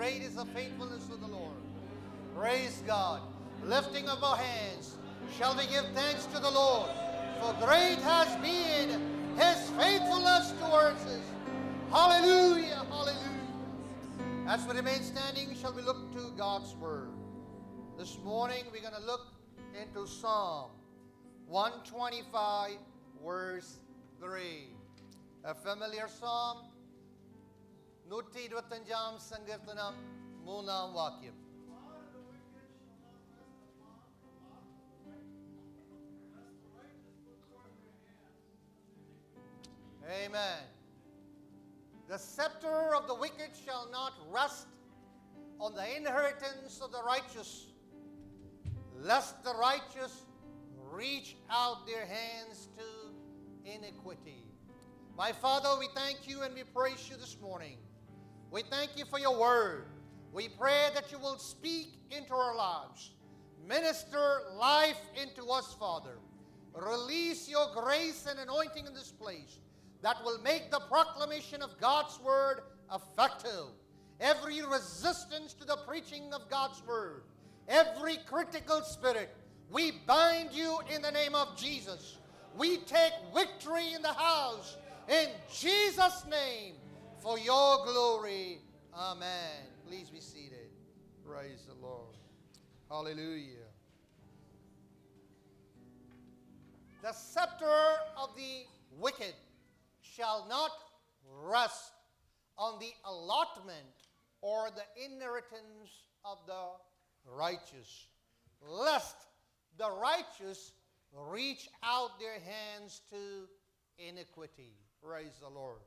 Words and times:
great 0.00 0.22
is 0.22 0.34
the 0.34 0.46
faithfulness 0.46 1.10
of 1.10 1.20
the 1.20 1.26
Lord. 1.26 1.52
Praise 2.34 2.82
God. 2.86 3.20
Lifting 3.66 4.08
of 4.08 4.24
our 4.24 4.36
hands, 4.36 4.96
shall 5.36 5.54
we 5.54 5.66
give 5.66 5.84
thanks 5.92 6.24
to 6.24 6.38
the 6.40 6.50
Lord? 6.50 6.88
For 7.38 7.52
great 7.66 7.98
has 7.98 8.34
been 8.36 8.98
his 9.36 9.68
faithfulness 9.78 10.54
towards 10.58 11.04
us. 11.04 11.20
Hallelujah, 11.90 12.82
hallelujah. 12.88 13.18
As 14.48 14.66
we 14.66 14.72
remain 14.76 15.02
standing, 15.02 15.54
shall 15.54 15.74
we 15.74 15.82
look 15.82 16.10
to 16.14 16.32
God's 16.34 16.74
word? 16.76 17.10
This 17.98 18.16
morning 18.24 18.64
we're 18.72 18.80
going 18.80 18.94
to 18.94 19.06
look 19.06 19.26
into 19.78 20.06
Psalm 20.06 20.70
125, 21.46 22.70
verse 23.22 23.80
3. 24.18 24.40
A 25.44 25.54
familiar 25.54 26.08
psalm, 26.08 26.69
നൂറ്റി 28.11 28.39
ഇരുപത്തഞ്ചാം 28.47 29.13
സങ്കീർത്തനം 29.31 29.95
മൂന്നാം 30.49 30.87
വാക്യം 30.99 31.37
Amen. 40.23 40.61
The 42.07 42.17
scepter 42.17 42.95
of 42.95 43.07
the 43.07 43.15
wicked 43.15 43.51
shall 43.65 43.89
not 43.91 44.13
rest 44.31 44.67
on 45.59 45.73
the 45.73 45.95
inheritance 45.95 46.79
of 46.81 46.91
the 46.91 47.01
righteous, 47.03 47.67
lest 48.95 49.43
the 49.43 49.53
righteous 49.55 50.25
reach 50.91 51.35
out 51.49 51.87
their 51.87 52.05
hands 52.05 52.67
to 52.77 53.69
iniquity. 53.69 54.43
My 55.17 55.31
Father, 55.31 55.69
we 55.79 55.87
thank 55.95 56.27
you 56.27 56.43
and 56.43 56.53
we 56.53 56.63
praise 56.63 57.09
you 57.09 57.17
this 57.17 57.37
morning. 57.41 57.77
We 58.50 58.62
thank 58.62 58.96
you 58.96 59.04
for 59.04 59.18
your 59.18 59.38
word. 59.38 59.84
We 60.32 60.48
pray 60.48 60.88
that 60.94 61.12
you 61.12 61.18
will 61.18 61.38
speak 61.38 61.92
into 62.10 62.34
our 62.34 62.56
lives, 62.56 63.10
minister 63.68 64.42
life 64.56 65.00
into 65.20 65.44
us, 65.46 65.74
Father. 65.78 66.18
Release 66.74 67.48
your 67.48 67.66
grace 67.74 68.26
and 68.28 68.38
anointing 68.40 68.86
in 68.86 68.94
this 68.94 69.12
place 69.12 69.58
that 70.02 70.16
will 70.24 70.40
make 70.40 70.70
the 70.70 70.80
proclamation 70.88 71.62
of 71.62 71.78
God's 71.80 72.18
word 72.20 72.62
effective. 72.92 73.66
Every 74.20 74.62
resistance 74.62 75.54
to 75.54 75.64
the 75.64 75.78
preaching 75.86 76.32
of 76.32 76.48
God's 76.48 76.82
word, 76.86 77.22
every 77.68 78.18
critical 78.26 78.82
spirit, 78.82 79.34
we 79.70 79.92
bind 80.06 80.52
you 80.52 80.78
in 80.92 81.02
the 81.02 81.12
name 81.12 81.34
of 81.34 81.56
Jesus. 81.56 82.18
We 82.56 82.78
take 82.78 83.12
victory 83.32 83.92
in 83.94 84.02
the 84.02 84.12
house 84.12 84.76
in 85.08 85.28
Jesus' 85.52 86.24
name 86.28 86.74
for 87.20 87.38
your 87.38 87.84
glory. 87.84 88.58
Amen. 88.94 89.66
Please 89.86 90.08
be 90.08 90.20
seated. 90.20 90.70
Praise 91.26 91.66
the 91.68 91.74
Lord. 91.86 92.16
Hallelujah. 92.88 93.68
The 97.02 97.12
scepter 97.12 97.66
of 98.16 98.30
the 98.36 98.64
wicked 98.98 99.34
shall 100.00 100.46
not 100.48 100.70
rest 101.44 101.92
on 102.58 102.78
the 102.78 102.90
allotment 103.04 103.76
or 104.40 104.70
the 104.74 105.04
inheritance 105.04 106.04
of 106.24 106.38
the 106.46 107.30
righteous, 107.30 108.06
lest 108.62 109.16
the 109.78 109.90
righteous 109.90 110.72
reach 111.14 111.68
out 111.82 112.18
their 112.18 112.38
hands 112.40 113.02
to 113.10 113.48
iniquity. 113.98 114.72
Praise 115.02 115.38
the 115.40 115.48
Lord. 115.48 115.80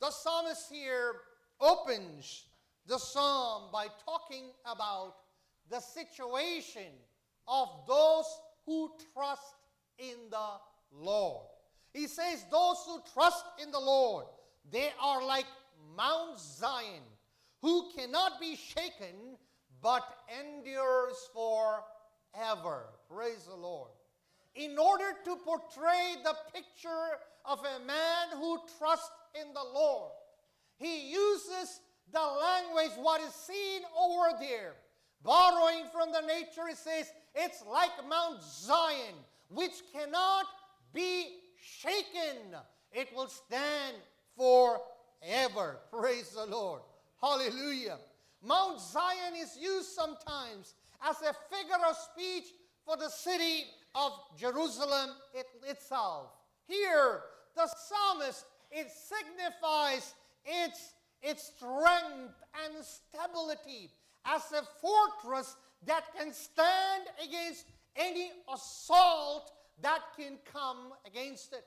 The 0.00 0.10
psalmist 0.10 0.70
here 0.70 1.14
opens 1.60 2.44
the 2.86 2.98
psalm 2.98 3.70
by 3.72 3.88
talking 4.04 4.44
about 4.64 5.14
the 5.70 5.80
situation 5.80 6.92
of 7.46 7.68
those 7.86 8.26
who 8.64 8.90
trust 9.14 9.54
in 9.98 10.16
the 10.30 10.48
Lord. 10.92 11.46
He 11.92 12.06
says, 12.06 12.44
Those 12.50 12.76
who 12.86 13.00
trust 13.12 13.44
in 13.62 13.70
the 13.70 13.80
Lord, 13.80 14.26
they 14.70 14.90
are 15.02 15.24
like 15.24 15.46
Mount 15.96 16.38
Zion, 16.38 17.02
who 17.60 17.90
cannot 17.96 18.40
be 18.40 18.56
shaken 18.56 19.36
but 19.82 20.04
endures 20.40 21.16
forever. 21.32 22.84
Praise 23.12 23.46
the 23.48 23.56
Lord. 23.56 23.90
In 24.54 24.78
order 24.78 25.12
to 25.24 25.36
portray 25.36 26.16
the 26.22 26.34
picture 26.52 27.18
of 27.44 27.60
a 27.60 27.84
man 27.84 28.28
who 28.34 28.58
trusts 28.78 29.10
in 29.34 29.52
the 29.52 29.64
Lord, 29.74 30.12
he 30.76 31.10
uses 31.10 31.80
the 32.12 32.20
language, 32.20 32.96
what 32.96 33.20
is 33.20 33.34
seen 33.34 33.82
over 33.98 34.38
there. 34.40 34.74
Borrowing 35.22 35.84
from 35.92 36.12
the 36.12 36.20
nature, 36.20 36.68
it 36.70 36.76
says, 36.76 37.10
it's 37.34 37.62
like 37.70 37.90
Mount 38.08 38.42
Zion, 38.42 39.14
which 39.50 39.82
cannot 39.92 40.46
be 40.94 41.40
shaken. 41.60 42.54
It 42.92 43.08
will 43.14 43.28
stand 43.28 43.96
forever. 44.36 45.80
Praise 45.92 46.30
the 46.30 46.46
Lord. 46.46 46.82
Hallelujah. 47.20 47.98
Mount 48.42 48.80
Zion 48.80 49.34
is 49.36 49.58
used 49.60 49.88
sometimes 49.88 50.74
as 51.02 51.16
a 51.22 51.34
figure 51.54 51.84
of 51.88 51.96
speech 51.96 52.44
for 52.86 52.96
the 52.96 53.08
city 53.08 53.64
of 53.94 54.12
Jerusalem 54.38 55.10
it, 55.34 55.46
itself. 55.68 56.30
Here, 56.66 57.20
the 57.56 57.66
psalmist, 57.66 58.44
it 58.70 58.88
signifies 58.90 60.14
its, 60.44 60.92
its 61.22 61.52
strength 61.56 62.34
and 62.64 62.84
stability 62.84 63.90
as 64.24 64.42
a 64.52 64.62
fortress 64.80 65.56
that 65.86 66.04
can 66.16 66.32
stand 66.32 67.04
against 67.24 67.66
any 67.96 68.30
assault 68.52 69.52
that 69.82 70.00
can 70.18 70.38
come 70.52 70.92
against 71.06 71.52
it. 71.52 71.64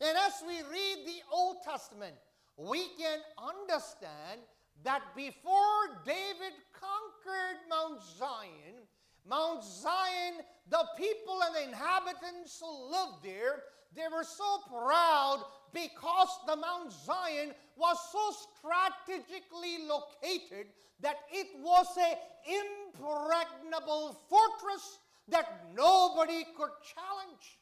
And 0.00 0.16
as 0.18 0.42
we 0.46 0.56
read 0.56 1.06
the 1.06 1.20
Old 1.32 1.56
Testament, 1.64 2.14
we 2.56 2.88
can 2.98 3.18
understand 3.38 4.40
that 4.84 5.02
before 5.14 6.02
David 6.04 6.52
conquered 6.72 7.58
Mount 7.68 8.02
Zion, 8.18 8.86
Mount 9.28 9.64
Zion, 9.64 10.34
the 10.68 10.84
people 10.96 11.40
and 11.46 11.54
the 11.54 11.68
inhabitants 11.68 12.60
who 12.60 12.90
lived 12.90 13.22
there, 13.22 13.62
they 13.94 14.08
were 14.12 14.24
so 14.24 14.58
proud 14.68 15.44
because 15.72 16.28
the 16.46 16.56
Mount 16.56 16.92
Zion 16.92 17.52
was 17.76 17.96
so 18.10 18.32
strategically 18.56 19.86
located 19.86 20.68
that 21.00 21.16
it 21.30 21.48
was 21.62 21.86
a 21.98 22.16
impregnable 22.48 24.18
fortress 24.28 24.98
that 25.28 25.66
nobody 25.74 26.44
could 26.56 26.70
challenge. 26.94 27.58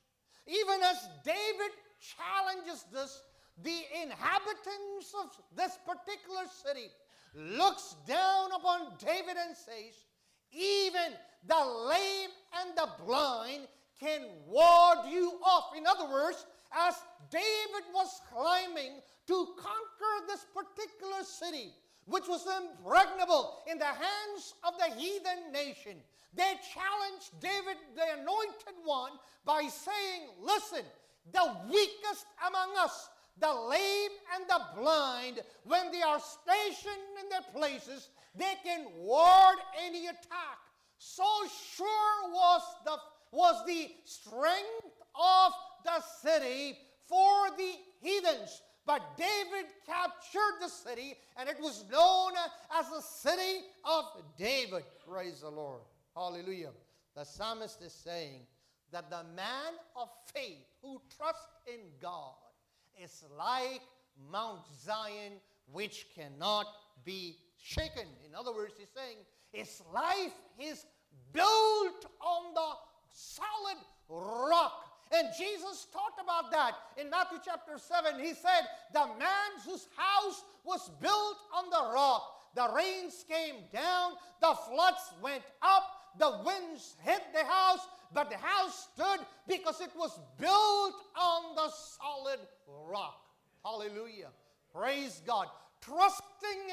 Even 0.47 0.83
as 0.83 1.09
David 1.25 1.73
challenges 2.01 2.85
this, 2.93 3.23
the 3.63 3.83
inhabitants 4.03 5.15
of 5.23 5.31
this 5.57 5.79
particular 5.87 6.45
city 6.65 6.89
looks 7.35 7.97
down 8.07 8.51
upon 8.53 8.93
David 8.99 9.37
and 9.37 9.57
says, 9.57 9.95
even 10.53 11.13
the 11.47 11.87
lame 11.89 12.31
and 12.61 12.77
the 12.77 12.89
blind 13.05 13.67
can 14.05 14.23
ward 14.47 14.99
you 15.11 15.33
off. 15.45 15.73
In 15.77 15.87
other 15.87 16.11
words, 16.13 16.45
as 16.77 16.95
David 17.31 17.85
was 17.95 18.21
climbing 18.31 19.01
to 19.27 19.49
conquer 19.57 20.27
this 20.29 20.45
particular 20.53 21.23
city, 21.23 21.73
which 22.05 22.29
was 22.29 22.47
impregnable 22.47 23.63
in 23.71 23.79
the 23.79 23.85
hands 23.85 24.55
of 24.63 24.75
the 24.79 24.95
heathen 24.95 25.53
nation, 25.53 25.97
they 26.35 26.55
challenged 26.75 27.41
David, 27.41 27.79
the 27.95 28.21
anointed 28.21 28.77
one, 28.85 29.13
by 29.47 29.63
saying, 29.69 30.29
Listen, 30.43 30.85
the 31.33 31.57
weakest 31.71 32.27
among 32.47 32.77
us, 32.79 33.09
the 33.39 33.53
lame 33.53 34.11
and 34.35 34.45
the 34.49 34.61
blind, 34.81 35.41
when 35.65 35.91
they 35.91 36.03
are 36.03 36.21
stationed 36.21 37.15
in 37.23 37.29
their 37.31 37.47
places, 37.55 38.11
they 38.37 38.55
can 38.65 38.87
ward 38.99 39.59
any 39.83 40.07
attack. 40.07 40.59
So 40.99 41.25
sure 41.77 42.31
was 42.33 42.63
the, 42.85 42.97
was 43.35 43.65
the 43.67 43.91
strength 44.05 44.87
of 45.15 45.53
the 45.85 46.01
city 46.23 46.79
for 47.09 47.51
the 47.57 47.73
heathens. 48.01 48.63
But 48.87 49.17
David 49.17 49.67
captured 49.87 50.61
the 50.61 50.69
city, 50.69 51.15
and 51.37 51.49
it 51.49 51.57
was 51.61 51.85
known 51.91 52.33
as 52.79 52.87
the 52.91 53.01
city 53.01 53.61
of 53.85 54.05
David. 54.39 54.85
Praise 55.09 55.41
the 55.41 55.51
Lord. 55.51 55.81
Hallelujah. 56.15 56.71
The 57.17 57.25
psalmist 57.25 57.81
is 57.83 57.93
saying 57.93 58.41
that 58.93 59.11
the 59.11 59.25
man 59.35 59.73
of 59.97 60.09
faith 60.35 60.67
who 60.83 61.01
trusts 61.17 61.61
in 61.67 61.81
God 62.01 62.35
is 63.03 63.25
like 63.39 63.81
Mount 64.31 64.61
Zion, 64.85 65.41
which 65.73 66.07
cannot 66.15 66.67
be 67.05 67.39
shaken. 67.57 68.07
In 68.27 68.35
other 68.35 68.53
words, 68.53 68.75
he's 68.79 68.89
saying 68.95 69.17
his 69.51 69.83
life 69.93 70.35
is 70.61 70.85
built 71.33 72.07
on 72.21 72.55
the 72.55 72.94
solid 73.15 73.79
rock. 74.09 74.73
And 75.13 75.29
Jesus 75.39 75.87
talked 75.93 76.21
about 76.21 76.51
that 76.51 76.75
in 76.97 77.09
Matthew 77.09 77.39
chapter 77.45 77.79
7. 77.79 78.19
He 78.21 78.35
said, 78.35 78.67
The 78.93 79.07
man 79.19 79.51
whose 79.65 79.87
house 79.97 80.43
was 80.65 80.91
built 81.01 81.37
on 81.55 81.71
the 81.71 81.95
rock, 81.95 82.23
the 82.55 82.73
rains 82.75 83.25
came 83.29 83.57
down, 83.73 84.13
the 84.41 84.55
floods 84.69 85.13
went 85.23 85.43
up, 85.63 85.85
the 86.19 86.41
winds 86.45 86.97
hit 87.03 87.23
the 87.33 87.45
house, 87.45 87.87
but 88.13 88.31
the 88.31 88.37
house 88.37 88.89
stood 88.95 89.27
because 89.49 89.81
it 89.81 89.91
was 89.97 90.19
built 90.39 90.95
on 91.17 91.55
the 91.57 91.71
solid 91.71 92.41
rock. 92.89 93.21
Hallelujah. 93.65 94.31
Praise 94.73 95.23
God. 95.27 95.49
Trusting 95.81 96.25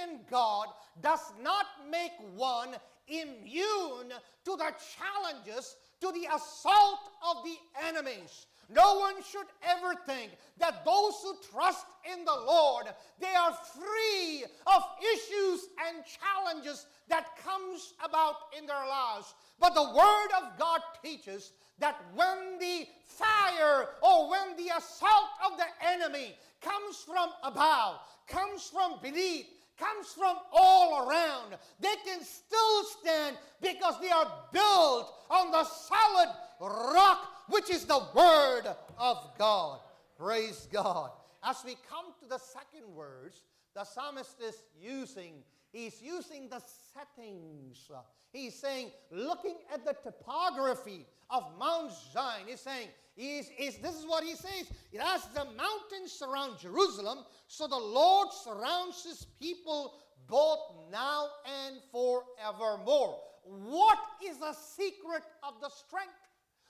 in 0.03 0.19
God 0.29 0.67
does 1.01 1.33
not 1.41 1.65
make 1.89 2.11
one 2.35 2.75
immune 3.07 4.13
to 4.45 4.55
the 4.55 4.73
challenges, 4.97 5.75
to 6.01 6.11
the 6.11 6.27
assault 6.35 6.99
of 7.25 7.43
the 7.43 7.55
enemies. 7.87 8.47
No 8.73 8.99
one 8.99 9.15
should 9.23 9.47
ever 9.67 9.95
think 10.05 10.31
that 10.57 10.85
those 10.85 11.15
who 11.23 11.35
trust 11.51 11.85
in 12.11 12.23
the 12.23 12.31
Lord, 12.31 12.85
they 13.19 13.35
are 13.35 13.53
free 13.75 14.45
of 14.65 14.83
issues 15.13 15.67
and 15.87 16.03
challenges 16.05 16.85
that 17.09 17.35
comes 17.43 17.93
about 18.03 18.35
in 18.57 18.65
their 18.65 18.87
lives. 18.87 19.33
But 19.59 19.73
the 19.73 19.93
word 19.93 20.29
of 20.41 20.57
God 20.57 20.79
teaches 21.03 21.51
that 21.79 22.01
when 22.15 22.57
the 22.59 22.87
fire 23.05 23.89
or 24.01 24.29
when 24.29 24.55
the 24.55 24.69
assault 24.77 25.29
of 25.45 25.57
the 25.57 25.65
enemy 25.85 26.35
comes 26.61 26.97
from 26.97 27.29
above, 27.43 27.99
comes 28.27 28.63
from 28.63 28.99
beneath, 29.01 29.47
comes 29.81 30.07
from 30.07 30.37
all 30.53 31.07
around, 31.07 31.55
they 31.79 31.95
can 32.05 32.23
still 32.23 32.83
stand 32.99 33.35
because 33.61 33.99
they 33.99 34.11
are 34.11 34.31
built 34.53 35.13
on 35.29 35.51
the 35.51 35.63
solid 35.63 36.29
rock, 36.59 37.27
which 37.49 37.69
is 37.71 37.85
the 37.85 38.01
Word 38.13 38.63
of 38.97 39.17
God. 39.37 39.79
Praise 40.17 40.67
God. 40.71 41.09
As 41.43 41.57
we 41.65 41.75
come 41.89 42.05
to 42.21 42.29
the 42.29 42.37
second 42.37 42.87
words, 42.95 43.41
the 43.73 43.83
psalmist 43.83 44.35
is 44.47 44.55
using, 44.79 45.33
he's 45.71 46.01
using 46.01 46.49
the 46.49 46.61
settings. 46.93 47.89
He's 48.31 48.55
saying, 48.55 48.91
looking 49.11 49.55
at 49.73 49.85
the 49.85 49.93
topography 50.03 51.05
of 51.29 51.43
Mount 51.59 51.91
Zion, 52.13 52.45
he's 52.47 52.61
saying, 52.61 52.87
he's, 53.15 53.49
he's, 53.49 53.77
this 53.77 53.95
is 53.95 54.05
what 54.05 54.23
he 54.23 54.35
says. 54.35 54.71
As 55.01 55.25
the 55.33 55.45
mountains 55.45 56.11
surround 56.11 56.59
Jerusalem, 56.59 57.19
so 57.47 57.67
the 57.67 57.75
Lord 57.75 58.29
surrounds 58.31 59.03
his 59.03 59.25
people 59.39 59.95
both 60.27 60.59
now 60.91 61.27
and 61.65 61.77
forevermore. 61.91 63.19
What 63.43 63.99
is 64.23 64.37
the 64.37 64.53
secret 64.53 65.23
of 65.43 65.55
the 65.61 65.69
strength? 65.69 66.13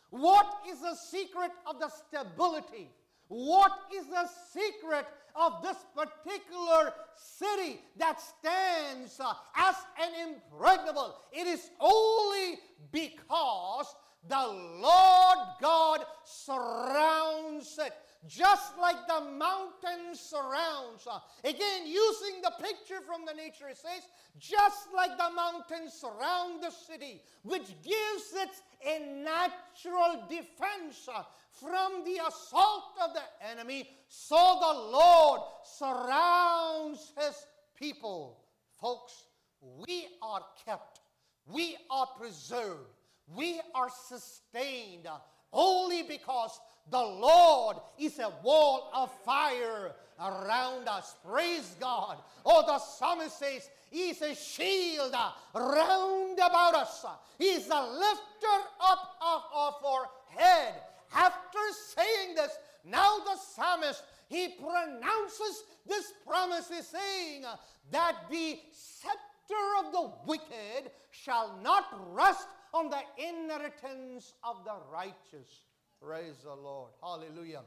What 0.09 0.62
is 0.69 0.81
the 0.81 0.95
secret 0.95 1.51
of 1.68 1.80
the 1.80 1.89
stability? 1.89 2.89
What 3.31 3.72
is 3.95 4.07
the 4.07 4.28
secret 4.51 5.06
of 5.38 5.63
this 5.63 5.78
particular 5.95 6.92
city 7.16 7.80
that 7.95 8.19
stands 8.19 9.22
uh, 9.22 9.31
as 9.56 9.75
an 10.01 10.33
impregnable? 10.33 11.16
It 11.31 11.48
is 11.48 11.69
only 11.80 12.60
because 12.92 13.86
the 14.28 14.48
Lord 14.81 15.38
God 15.62 16.01
surrounds 16.25 17.80
it 17.81 17.94
just 18.27 18.77
like 18.79 19.07
the 19.07 19.21
mountain 19.21 20.13
surrounds. 20.13 21.07
Uh, 21.09 21.19
again, 21.44 21.85
using 21.85 22.41
the 22.41 22.51
picture 22.62 23.01
from 23.06 23.25
the 23.25 23.33
nature, 23.33 23.68
it 23.69 23.77
says, 23.77 24.03
just 24.38 24.88
like 24.95 25.18
the 25.18 25.29
mountains 25.35 25.94
surround 25.94 26.62
the 26.62 26.71
city, 26.71 27.21
which 27.44 27.68
gives 27.83 28.33
it 28.35 28.50
a 28.85 29.23
natural 29.23 30.27
defense 30.29 31.07
uh, 31.13 31.23
from 31.51 32.03
the 32.06 32.19
assault 32.27 32.95
of 33.03 33.13
the 33.13 33.50
enemy, 33.51 33.89
so 34.07 34.35
the 34.35 34.79
Lord 34.91 35.41
surrounds 35.63 37.12
his 37.18 37.45
people. 37.75 38.39
Folks, 38.79 39.25
we 39.62 40.07
are 40.21 40.41
kept, 40.65 41.01
we 41.45 41.75
are 41.89 42.07
preserved, 42.19 42.88
we 43.35 43.59
are 43.75 43.89
sustained 44.07 45.07
only 45.53 46.03
because 46.03 46.59
the 46.89 46.98
Lord 46.98 47.78
is 48.00 48.19
a 48.19 48.31
wall 48.44 48.89
of 48.94 49.12
fire 49.24 49.92
around 50.19 50.88
us. 50.88 51.16
Praise 51.28 51.75
God. 51.80 52.18
Oh, 52.45 52.63
the 52.66 52.80
psalmist 52.80 53.39
says, 53.39 53.69
He's 53.89 54.22
a 54.22 54.33
shield 54.33 55.13
round 55.54 56.33
about 56.36 56.75
us. 56.75 57.06
He's 57.38 57.68
a 57.68 57.81
lifter 57.81 58.68
up 58.81 59.16
of, 59.22 59.74
our 59.86 60.10
head. 60.30 60.75
After 61.13 61.60
saying 61.94 62.36
this, 62.36 62.51
now 62.86 63.18
the 63.19 63.36
psalmist 63.36 64.04
he 64.31 64.48
pronounces 64.48 65.63
this 65.86 66.13
promise, 66.25 66.68
saying 66.68 67.44
that 67.92 68.16
the 68.31 68.60
scepter 68.72 69.86
of 69.86 69.92
the 69.92 70.12
wicked 70.25 70.92
shall 71.12 71.60
not 71.62 71.88
rest 72.13 72.48
on 72.74 72.89
the 72.89 73.01
inheritance 73.18 74.33
of 74.42 74.63
the 74.63 74.75
righteous. 74.89 75.66
Praise 76.00 76.38
the 76.44 76.55
Lord. 76.55 76.91
Hallelujah. 77.03 77.64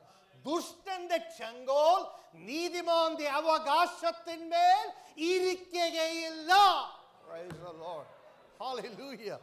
ദുഷ്ടന്റെ 0.48 1.18
ചെങ്കോൽ 1.38 2.02
നീതിമാന്റെ 2.50 3.28
അവകാശത്തിന്മേൽ 3.40 4.88
ഇരിക്കുകയില്ല 5.32 6.52
Praise 7.30 7.58
the 7.68 7.74
Lord. 7.86 8.06
Hallelujah. 8.62 9.40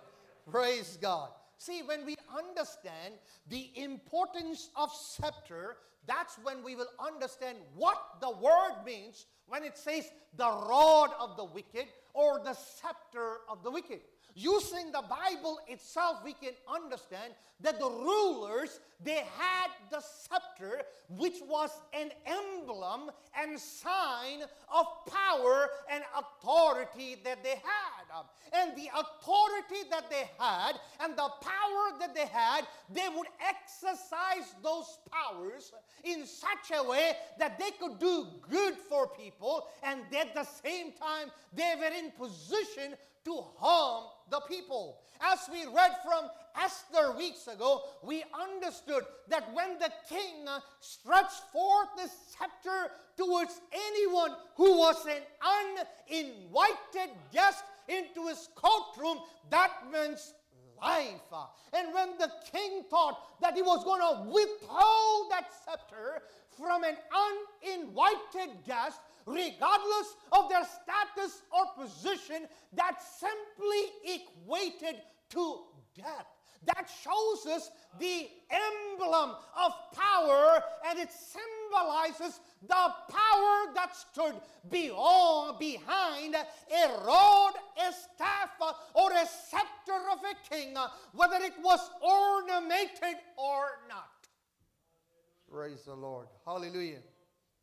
Praise 0.54 0.90
God. 1.08 1.28
See, 1.64 1.76
when 1.90 2.00
we 2.08 2.14
understand 2.40 3.14
the 3.54 3.62
importance 3.88 4.62
of 4.82 4.88
scepter, 4.93 5.64
that's 6.12 6.34
when 6.46 6.58
we 6.66 6.75
will 6.81 6.93
understand 7.10 7.58
what 7.82 7.98
the 8.25 8.32
word 8.48 8.75
means 8.84 9.26
when 9.52 9.62
it 9.70 9.76
says 9.87 10.04
the 10.43 10.50
rod 10.72 11.10
of 11.25 11.31
the 11.40 11.46
wicked 11.58 11.87
or 12.12 12.31
the 12.48 12.54
scepter 12.54 13.28
of 13.52 13.62
the 13.62 13.70
wicked. 13.70 14.00
Using 14.33 14.92
the 14.92 15.04
Bible 15.10 15.60
itself, 15.68 16.18
we 16.24 16.33
can 16.33 16.54
understand 16.74 17.33
that 17.60 17.80
the 17.80 17.89
rulers 17.89 18.80
they 19.04 19.24
had 19.38 19.72
the 19.89 20.00
scepter, 20.00 20.83
which 21.10 21.38
was 21.48 21.72
an 21.94 22.12
emblem 22.25 23.10
and 23.39 23.60
sign 23.60 24.44
of 24.74 24.86
power 25.07 25.69
and 25.89 26.04
authority 26.18 27.18
that 27.24 27.44
they 27.44 27.56
had. 27.56 28.25
And 28.54 28.75
the 28.75 28.89
authority 28.94 29.89
that 29.89 30.10
they 30.10 30.30
had 30.38 30.74
and 31.00 31.13
the 31.13 31.30
power 31.42 32.00
that 32.00 32.13
they 32.13 32.28
had, 32.28 32.68
they 32.94 33.07
would 33.16 33.28
exercise 33.39 34.54
those 34.62 35.00
powers 35.10 35.72
in 36.04 36.25
such 36.25 36.78
a 36.78 36.83
way 36.83 37.13
that 37.39 37.57
they 37.57 37.72
could 37.80 37.98
do 38.00 38.28
good 38.50 38.75
for 38.75 39.07
people, 39.07 39.68
and 39.83 40.01
at 40.16 40.33
the 40.36 40.44
same 40.44 40.92
time, 40.92 41.31
they 41.54 41.74
were 41.80 41.95
in 41.95 42.12
position 42.12 42.95
to 43.25 43.44
harm 43.57 44.06
the 44.29 44.39
people. 44.41 44.99
As 45.21 45.40
we 45.51 45.66
read 45.66 45.92
from 46.04 46.25
Esther 46.59 47.16
weeks 47.18 47.47
ago, 47.47 47.83
we 48.04 48.23
understood 48.33 49.04
that 49.30 49.54
when 49.54 49.78
the 49.78 49.92
king 50.09 50.47
stretched 50.80 51.44
forth 51.54 51.90
the 51.95 52.09
scepter 52.30 52.92
towards 53.18 53.61
anyone 53.71 54.31
who 54.56 54.78
was 54.78 55.06
an 55.06 55.21
uninvited 56.09 57.16
guest 57.31 57.63
into 57.87 58.28
his 58.28 58.49
courtroom, 58.56 59.19
that 59.49 59.71
means 59.92 60.33
life. 60.81 61.21
And 61.73 61.94
when 61.94 62.18
the 62.18 62.31
king 62.51 62.83
thought 62.90 63.19
that 63.42 63.56
he 63.56 63.61
was 63.61 63.83
going 63.83 64.01
to 64.01 64.30
withhold 64.30 65.31
that 65.31 65.51
scepter 65.63 66.23
from 66.57 66.83
an 66.83 66.97
uninvited 67.63 68.66
guest, 68.66 68.99
regardless 69.25 70.16
of 70.31 70.49
their 70.49 70.63
status 70.63 71.42
or 71.51 71.83
position, 71.83 72.47
that 72.73 72.97
simply 73.01 73.83
equated 74.06 75.01
to 75.30 75.61
death. 75.95 76.28
That 76.63 76.87
shows 77.04 77.47
us 77.47 77.71
the 77.99 78.28
emblem 78.51 79.31
of 79.57 79.71
power 79.94 80.61
and 80.87 80.99
it 80.99 81.09
symbolizes 81.11 82.40
the 82.61 82.94
power 83.09 83.73
that 83.73 83.95
stood 83.95 84.35
beyond, 84.69 85.57
behind 85.57 86.35
a 86.35 87.04
rod, 87.04 87.54
a 87.78 87.92
staff, 87.92 88.49
or 88.94 89.11
a 89.11 89.25
scepter 89.25 89.99
of 90.11 90.19
a 90.19 90.54
king, 90.54 90.75
whether 91.13 91.44
it 91.44 91.54
was 91.63 91.90
ornamented 91.99 93.18
or 93.37 93.66
not. 93.90 94.28
Praise 95.51 95.81
the 95.85 95.95
Lord. 95.95 96.28
Hallelujah. 96.45 96.99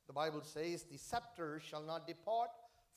The 0.08 0.14
Bible 0.14 0.42
says, 0.42 0.84
The 0.84 0.96
scepter 0.96 1.60
shall 1.62 1.82
not 1.82 2.06
depart 2.06 2.48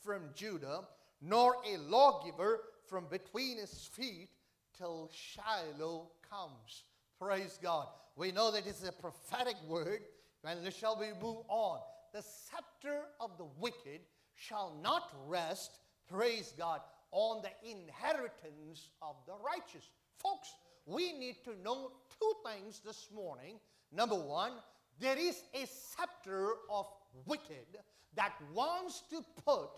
from 0.01 0.29
Judah, 0.33 0.87
nor 1.21 1.57
a 1.67 1.77
lawgiver 1.77 2.61
from 2.87 3.05
between 3.11 3.57
his 3.57 3.89
feet 3.93 4.29
till 4.77 5.11
Shiloh 5.13 6.09
comes. 6.27 6.85
Praise 7.19 7.59
God. 7.61 7.87
We 8.15 8.31
know 8.31 8.49
that 8.51 8.65
it's 8.65 8.87
a 8.87 8.93
prophetic 8.93 9.55
word, 9.67 10.01
and 10.45 10.73
shall 10.73 10.97
we 10.97 11.07
move 11.21 11.43
on. 11.49 11.79
The 12.13 12.21
scepter 12.21 13.01
of 13.19 13.37
the 13.37 13.47
wicked 13.59 14.01
shall 14.35 14.73
not 14.81 15.13
rest, 15.27 15.79
praise 16.09 16.53
God, 16.57 16.79
on 17.11 17.41
the 17.41 17.69
inheritance 17.69 18.89
of 19.01 19.15
the 19.27 19.33
righteous. 19.45 19.89
Folks, 20.17 20.55
we 20.85 21.11
need 21.13 21.43
to 21.43 21.61
know 21.61 21.91
two 22.19 22.33
things 22.45 22.81
this 22.85 23.09
morning. 23.13 23.59
Number 23.91 24.15
one, 24.15 24.53
there 24.99 25.17
is 25.17 25.43
a 25.53 25.65
scepter 25.67 26.53
of 26.69 26.87
wicked 27.25 27.79
that 28.15 28.33
wants 28.53 29.03
to 29.09 29.23
put 29.45 29.69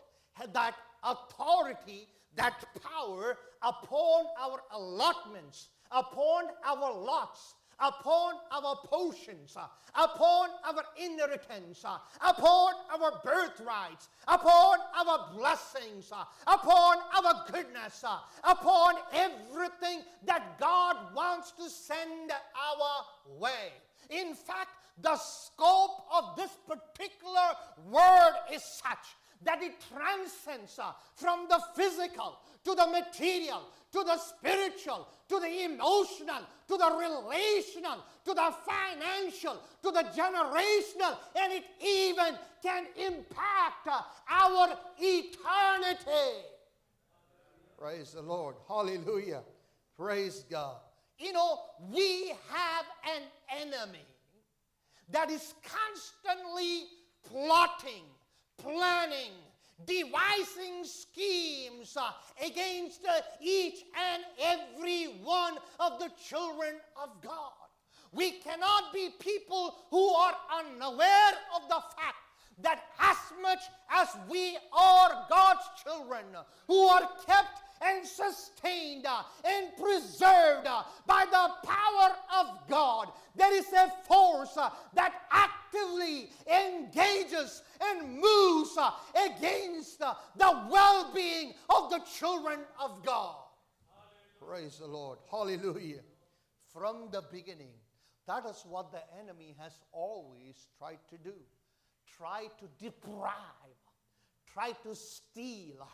that 0.53 0.75
authority, 1.03 2.07
that 2.35 2.63
power 2.81 3.37
upon 3.61 4.25
our 4.41 4.59
allotments, 4.71 5.69
upon 5.91 6.45
our 6.65 6.93
lots, 6.93 7.55
upon 7.79 8.33
our 8.51 8.75
potions, 8.85 9.55
upon 9.95 10.49
our 10.65 10.83
inheritance, 10.99 11.83
upon 12.21 12.73
our 12.91 13.21
birthrights, 13.23 14.09
upon 14.27 14.77
our 14.97 15.29
blessings, 15.35 16.11
upon 16.47 16.97
our 17.15 17.45
goodness, 17.51 18.03
upon 18.43 18.95
everything 19.11 20.01
that 20.25 20.57
God 20.59 20.95
wants 21.15 21.51
to 21.51 21.69
send 21.69 22.31
our 22.31 23.37
way. 23.39 23.73
In 24.09 24.33
fact, 24.35 24.69
the 25.01 25.15
scope 25.17 26.05
of 26.13 26.35
this 26.35 26.51
particular 26.67 27.49
word 27.89 28.33
is 28.53 28.63
such 28.63 29.15
that 29.43 29.61
it 29.61 29.73
transcends 29.93 30.79
uh, 30.79 30.91
from 31.15 31.47
the 31.49 31.59
physical 31.75 32.37
to 32.63 32.75
the 32.75 32.87
material 32.87 33.63
to 33.91 34.03
the 34.03 34.17
spiritual 34.17 35.07
to 35.27 35.39
the 35.39 35.65
emotional 35.65 36.41
to 36.67 36.77
the 36.77 36.91
relational 36.97 37.97
to 38.25 38.33
the 38.33 38.53
financial 38.65 39.57
to 39.81 39.91
the 39.91 40.03
generational 40.15 41.17
and 41.35 41.53
it 41.53 41.63
even 41.81 42.37
can 42.61 42.85
impact 42.97 43.87
uh, 43.87 44.01
our 44.29 44.77
eternity. 44.99 46.45
Praise 47.77 48.13
the 48.13 48.21
lord. 48.21 48.55
Hallelujah. 48.67 49.41
Praise 49.97 50.45
god. 50.49 50.77
You 51.19 51.33
know 51.33 51.59
we 51.91 52.29
have 52.49 52.85
an 53.15 53.23
enemy 53.61 54.05
that 55.11 55.29
is 55.29 55.53
constantly 55.63 56.85
plotting, 57.29 58.05
planning, 58.57 59.31
devising 59.85 60.83
schemes 60.83 61.97
uh, 61.97 62.11
against 62.45 63.05
uh, 63.05 63.21
each 63.41 63.83
and 64.13 64.23
every 64.41 65.05
one 65.23 65.57
of 65.79 65.99
the 65.99 66.09
children 66.29 66.75
of 67.01 67.09
God. 67.21 67.51
We 68.11 68.31
cannot 68.31 68.93
be 68.93 69.09
people 69.19 69.75
who 69.89 70.09
are 70.09 70.35
unaware 70.59 71.33
of 71.55 71.67
the 71.67 71.81
fact 71.95 72.17
that 72.61 72.83
as 72.99 73.17
much 73.41 73.59
as 73.91 74.07
we 74.29 74.57
are 74.71 75.25
God's 75.29 75.65
children 75.83 76.25
who 76.67 76.79
are 76.83 77.09
kept 77.25 77.61
and 77.83 78.05
sustained 78.05 79.05
uh, 79.05 79.23
and 79.45 79.67
preserved 79.77 80.67
uh, 80.67 80.83
by 81.05 81.25
the 81.29 81.67
power 81.67 82.15
of 82.39 82.67
God. 82.69 83.09
There 83.35 83.53
is 83.53 83.71
a 83.73 83.91
force 84.07 84.55
uh, 84.57 84.69
that 84.93 85.13
actively 85.31 86.29
engages 86.47 87.63
and 87.81 88.19
moves 88.19 88.77
against 89.25 89.99
the 89.99 90.67
well 90.69 91.11
being 91.13 91.53
of 91.69 91.89
the 91.89 91.99
children 92.19 92.59
of 92.79 93.03
God. 93.03 93.35
Praise 94.39 94.77
the 94.79 94.87
Lord. 94.87 95.19
Hallelujah. 95.29 96.01
From 96.71 97.09
the 97.11 97.23
beginning, 97.31 97.71
that 98.27 98.45
is 98.45 98.63
what 98.67 98.91
the 98.91 99.01
enemy 99.21 99.55
has 99.59 99.73
always 99.91 100.67
tried 100.77 100.99
to 101.09 101.17
do 101.17 101.33
try 102.17 102.45
to 102.59 102.83
deprive, 102.83 103.33
try 104.53 104.71
to 104.83 104.95
steal, 104.95 105.87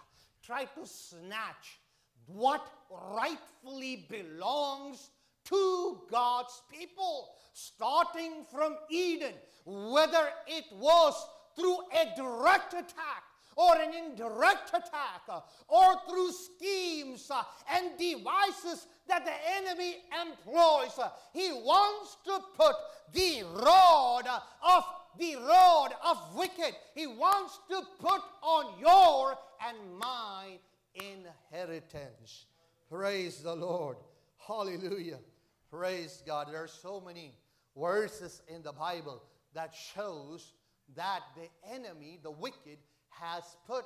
try 0.50 0.64
to 0.66 0.84
snatch 0.84 1.78
what 2.26 2.66
rightfully 2.90 4.08
belongs 4.10 5.12
to 5.46 6.00
God's 6.10 6.64
people, 6.72 7.30
starting 7.54 8.46
from 8.52 8.76
Eden, 8.90 9.34
whether 9.64 10.30
it 10.48 10.66
was 10.74 11.14
through 11.56 11.78
a 11.92 12.16
direct 12.16 12.74
attack 12.74 13.24
or 13.56 13.76
an 13.76 13.94
indirect 13.94 14.70
attack 14.70 15.22
uh, 15.30 15.42
or 15.68 16.00
through 16.10 16.32
schemes 16.32 17.30
uh, 17.30 17.44
and 17.76 17.92
devices 18.00 18.88
that 19.08 19.26
the 19.26 19.34
enemy 19.56 19.98
employs. 20.20 20.98
Uh, 20.98 21.10
he 21.32 21.52
wants 21.52 22.18
to 22.26 22.40
put 22.58 22.76
the 23.14 23.44
rod 23.54 24.26
of 24.64 24.84
the 25.18 25.36
rod 25.36 25.94
of 26.06 26.18
wicked. 26.36 26.76
He 26.96 27.08
wants 27.08 27.60
to 27.70 27.82
put 28.00 28.22
on 28.42 28.80
your 28.80 29.38
and 29.68 29.78
my 29.98 30.60
inheritance. 30.94 32.46
Praise 32.90 33.40
the 33.40 33.56
Lord. 33.56 33.98
Hallelujah. 34.38 35.20
Praise 35.70 36.24
God. 36.26 36.48
There 36.52 36.64
are 36.64 36.68
so 36.68 37.02
many 37.06 37.36
verses 37.78 38.42
in 38.48 38.64
the 38.64 38.74
Bible 38.74 39.22
that 39.54 39.74
shows 39.74 40.54
that 40.96 41.22
the 41.36 41.48
enemy, 41.72 42.20
the 42.24 42.32
wicked, 42.32 42.80
has 43.10 43.44
put 43.68 43.86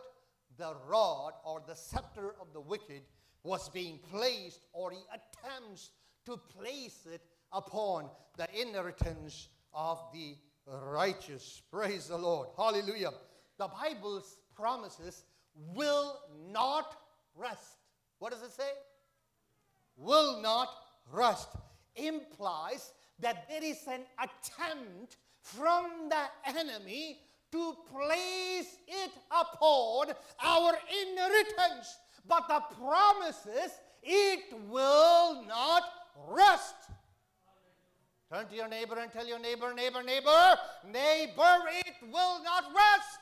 the 0.57 0.75
rod 0.87 1.33
or 1.43 1.61
the 1.67 1.75
scepter 1.75 2.35
of 2.39 2.53
the 2.53 2.61
wicked 2.61 3.01
was 3.43 3.69
being 3.69 3.99
placed 4.09 4.61
or 4.71 4.91
he 4.91 4.99
attempts 5.09 5.91
to 6.25 6.37
place 6.57 7.05
it 7.11 7.21
upon 7.51 8.09
the 8.37 8.47
inheritance 8.59 9.49
of 9.73 9.99
the 10.13 10.35
righteous. 10.67 11.61
Praise 11.71 12.07
the 12.07 12.17
Lord. 12.17 12.49
Hallelujah. 12.57 13.11
The 13.57 13.67
Bible's 13.67 14.37
promises 14.55 15.23
will 15.55 16.19
not 16.51 16.95
rest. 17.35 17.77
What 18.19 18.31
does 18.31 18.41
it 18.41 18.51
say? 18.51 18.69
Will 19.95 20.41
not 20.41 20.69
rest 21.11 21.49
implies 21.95 22.91
that 23.19 23.47
there 23.49 23.63
is 23.63 23.79
an 23.87 24.01
attempt 24.17 25.17
from 25.41 26.09
the 26.09 26.23
enemy 26.47 27.19
to 27.51 27.75
place 27.91 28.77
it 28.87 29.11
upon 29.29 30.07
our 30.43 30.73
inheritance. 31.01 31.97
But 32.27 32.47
the 32.47 32.61
promise 32.75 33.45
is 33.45 33.71
it 34.01 34.55
will 34.69 35.45
not 35.45 35.83
rest. 36.27 36.75
Turn 38.33 38.47
to 38.47 38.55
your 38.55 38.67
neighbor 38.67 38.97
and 38.97 39.11
tell 39.11 39.27
your 39.27 39.37
neighbor, 39.37 39.75
neighbor, 39.75 40.01
neighbor, 40.01 40.57
neighbor, 40.91 41.55
it 41.85 41.93
will 42.11 42.43
not 42.43 42.63
rest. 42.73 43.19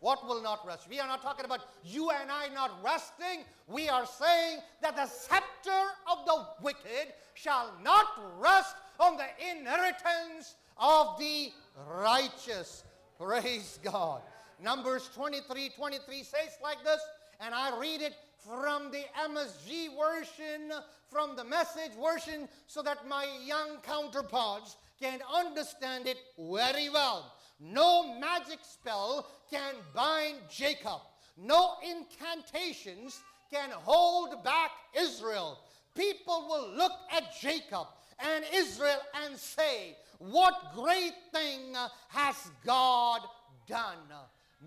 What 0.00 0.26
will 0.26 0.42
not 0.42 0.66
rest? 0.66 0.88
We 0.90 0.98
are 0.98 1.06
not 1.06 1.22
talking 1.22 1.44
about 1.44 1.60
you 1.84 2.10
and 2.10 2.32
I 2.32 2.48
not 2.52 2.82
resting. 2.82 3.44
We 3.68 3.88
are 3.88 4.06
saying 4.06 4.58
that 4.82 4.96
the 4.96 5.06
scepter 5.06 5.82
of 6.10 6.26
the 6.26 6.46
wicked 6.62 7.12
shall 7.34 7.72
not 7.84 8.06
rest 8.40 8.74
on 8.98 9.16
the 9.16 9.28
inheritance 9.52 10.56
of 10.76 11.16
the 11.20 11.52
righteous. 11.88 12.82
Praise 13.20 13.78
God. 13.84 14.22
Numbers 14.60 15.08
23 15.14 15.68
23 15.76 16.22
says 16.24 16.58
like 16.60 16.82
this, 16.82 17.00
and 17.38 17.54
I 17.54 17.78
read 17.78 18.00
it 18.00 18.14
from 18.46 18.90
the 18.90 19.04
MSG 19.28 19.88
version, 19.98 20.72
from 21.08 21.36
the 21.36 21.44
message 21.44 21.92
version, 22.00 22.48
so 22.66 22.82
that 22.82 23.08
my 23.08 23.26
young 23.44 23.78
counterparts 23.82 24.76
can 25.00 25.20
understand 25.34 26.06
it 26.06 26.18
very 26.38 26.88
well. 26.88 27.32
No 27.60 28.18
magic 28.18 28.60
spell 28.62 29.26
can 29.50 29.74
bind 29.94 30.36
Jacob. 30.50 31.00
No 31.36 31.74
incantations 31.82 33.20
can 33.52 33.70
hold 33.70 34.42
back 34.44 34.70
Israel. 34.98 35.58
People 35.94 36.46
will 36.48 36.76
look 36.76 36.92
at 37.12 37.38
Jacob 37.40 37.86
and 38.18 38.44
Israel 38.54 39.00
and 39.24 39.36
say, 39.36 39.96
What 40.18 40.54
great 40.74 41.14
thing 41.32 41.74
has 42.08 42.36
God 42.64 43.20
done? 43.66 43.98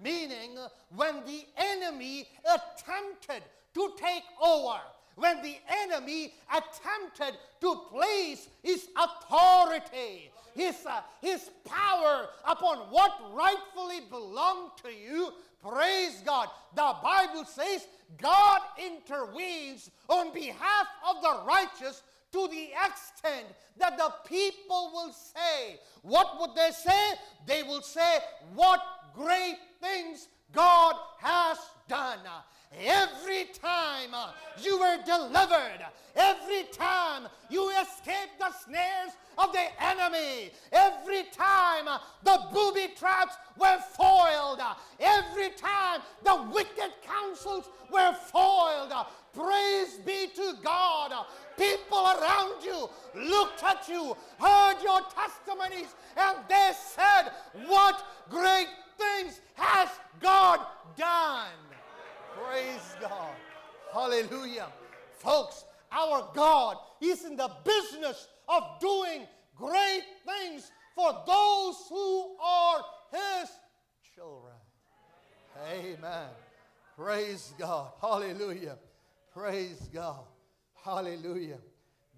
Meaning, 0.01 0.58
when 0.96 1.24
the 1.25 1.46
enemy 1.56 2.27
attempted 2.46 3.44
to 3.74 3.92
take 3.98 4.24
over, 4.42 4.80
when 5.15 5.42
the 5.42 5.56
enemy 5.84 6.34
attempted 6.50 7.38
to 7.62 7.75
place 7.92 8.48
his 8.63 8.88
authority, 8.98 10.32
his, 10.56 10.75
uh, 10.86 11.01
his 11.22 11.50
power 11.65 12.27
upon 12.46 12.77
what 12.89 13.12
rightfully 13.34 14.01
belonged 14.10 14.72
to 14.84 14.92
you, 14.92 15.32
praise 15.62 16.22
God. 16.25 16.50
The 16.75 16.96
Bible 17.03 17.46
says 17.46 17.88
God 18.22 18.62
intervenes 18.77 19.89
on 20.08 20.34
behalf 20.34 20.88
of 21.08 21.22
the 21.22 21.44
righteous 21.48 22.01
to 22.32 22.48
the 22.48 22.70
extent 22.86 23.48
that 23.77 23.98
the 23.98 24.12
people 24.27 24.92
will 24.94 25.13
say, 25.13 25.80
What 26.01 26.39
would 26.39 26.56
they 26.56 26.72
say? 26.72 27.13
They 27.46 27.63
will 27.63 27.82
say, 27.82 28.18
What 28.56 28.82
great 29.15 29.58
things 29.80 30.27
God 30.51 30.96
has 31.20 31.58
done. 31.88 32.20
Every 32.80 33.46
time 33.62 34.13
uh, 34.13 34.32
you 34.62 34.80
were 34.80 34.98
delivered, 35.06 35.80
every 36.15 36.63
time 36.72 37.27
you 37.50 37.70
escaped 37.70 38.39
the 38.39 38.51
snares 38.65 39.12
of 39.38 39.51
the 39.51 39.65
enemy, 39.84 40.51
every 40.72 41.24
time 41.32 41.88
uh, 41.88 42.00
the 42.24 42.39
booby 42.51 42.94
traps 42.98 43.36
were 43.58 43.77
foiled, 43.96 44.60
uh, 44.60 44.74
every 45.00 45.50
time 45.51 46.01
the 46.24 46.48
wicked 46.53 46.92
counsels 47.06 47.70
were 47.92 48.13
foiled, 48.32 48.92
praise 49.34 50.00
be 50.06 50.27
to 50.36 50.56
God. 50.63 51.13
People 51.58 52.08
around 52.20 52.63
you 52.63 52.89
looked 53.15 53.63
at 53.63 53.88
you, 53.88 54.15
heard 54.39 54.77
your 54.84 55.01
testimonies, 55.13 55.94
and 56.18 56.38
they 56.50 56.72
said, 56.75 57.32
What 57.68 58.03
great 58.30 58.68
things 58.98 59.39
has 59.56 59.89
God 60.20 60.60
done? 60.98 61.73
Praise 62.46 62.96
God. 63.02 63.36
Hallelujah. 63.92 64.68
Folks, 65.18 65.66
our 65.92 66.30
God 66.34 66.78
is 67.02 67.26
in 67.26 67.36
the 67.36 67.50
business 67.64 68.28
of 68.48 68.64
doing 68.80 69.28
great 69.56 70.04
things 70.26 70.72
for 70.96 71.14
those 71.26 71.76
who 71.90 72.36
are 72.44 72.82
His 73.12 73.50
children. 74.16 74.54
Amen. 75.72 76.30
Praise 76.98 77.54
God. 77.58 77.92
Hallelujah. 78.02 78.78
Praise 79.34 79.90
God. 79.94 80.26
Hallelujah. 80.84 81.60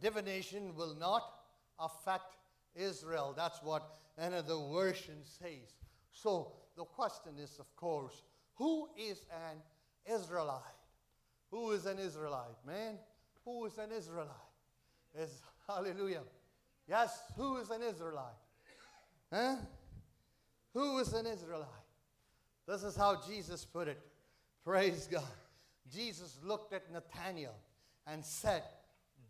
Divination 0.01 0.75
will 0.75 0.95
not 0.95 1.23
affect 1.79 2.35
Israel. 2.75 3.33
That's 3.35 3.61
what 3.61 3.97
another 4.17 4.57
version 4.73 5.15
says. 5.23 5.75
So 6.11 6.53
the 6.75 6.85
question 6.85 7.33
is, 7.37 7.57
of 7.59 7.73
course, 7.75 8.23
who 8.55 8.87
is 8.97 9.25
an 9.31 9.57
Israelite? 10.05 10.61
Who 11.51 11.71
is 11.71 11.85
an 11.85 11.99
Israelite? 11.99 12.57
Man, 12.65 12.97
who 13.43 13.65
is 13.65 13.77
an 13.77 13.91
Israelite? 13.91 14.29
Is 15.17 15.41
hallelujah. 15.67 16.23
Yes, 16.87 17.17
who 17.37 17.57
is 17.57 17.69
an 17.69 17.81
Israelite? 17.81 18.25
Huh? 19.31 19.55
Who 20.73 20.99
is 20.99 21.13
an 21.13 21.25
Israelite? 21.25 21.69
This 22.67 22.83
is 22.83 22.95
how 22.95 23.21
Jesus 23.27 23.65
put 23.65 23.87
it. 23.87 23.99
Praise 24.63 25.07
God. 25.09 25.23
Jesus 25.93 26.39
looked 26.43 26.73
at 26.73 26.91
Nathanael 26.91 27.55
and 28.07 28.25
said, 28.25 28.63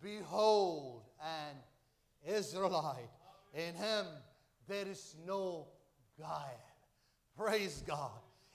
Behold, 0.01 1.03
an 1.21 1.55
Israelite. 2.25 3.09
In 3.53 3.75
him 3.75 4.05
there 4.67 4.87
is 4.87 5.15
no 5.25 5.67
guile. 6.17 6.65
Praise 7.37 7.83
God. 7.85 8.11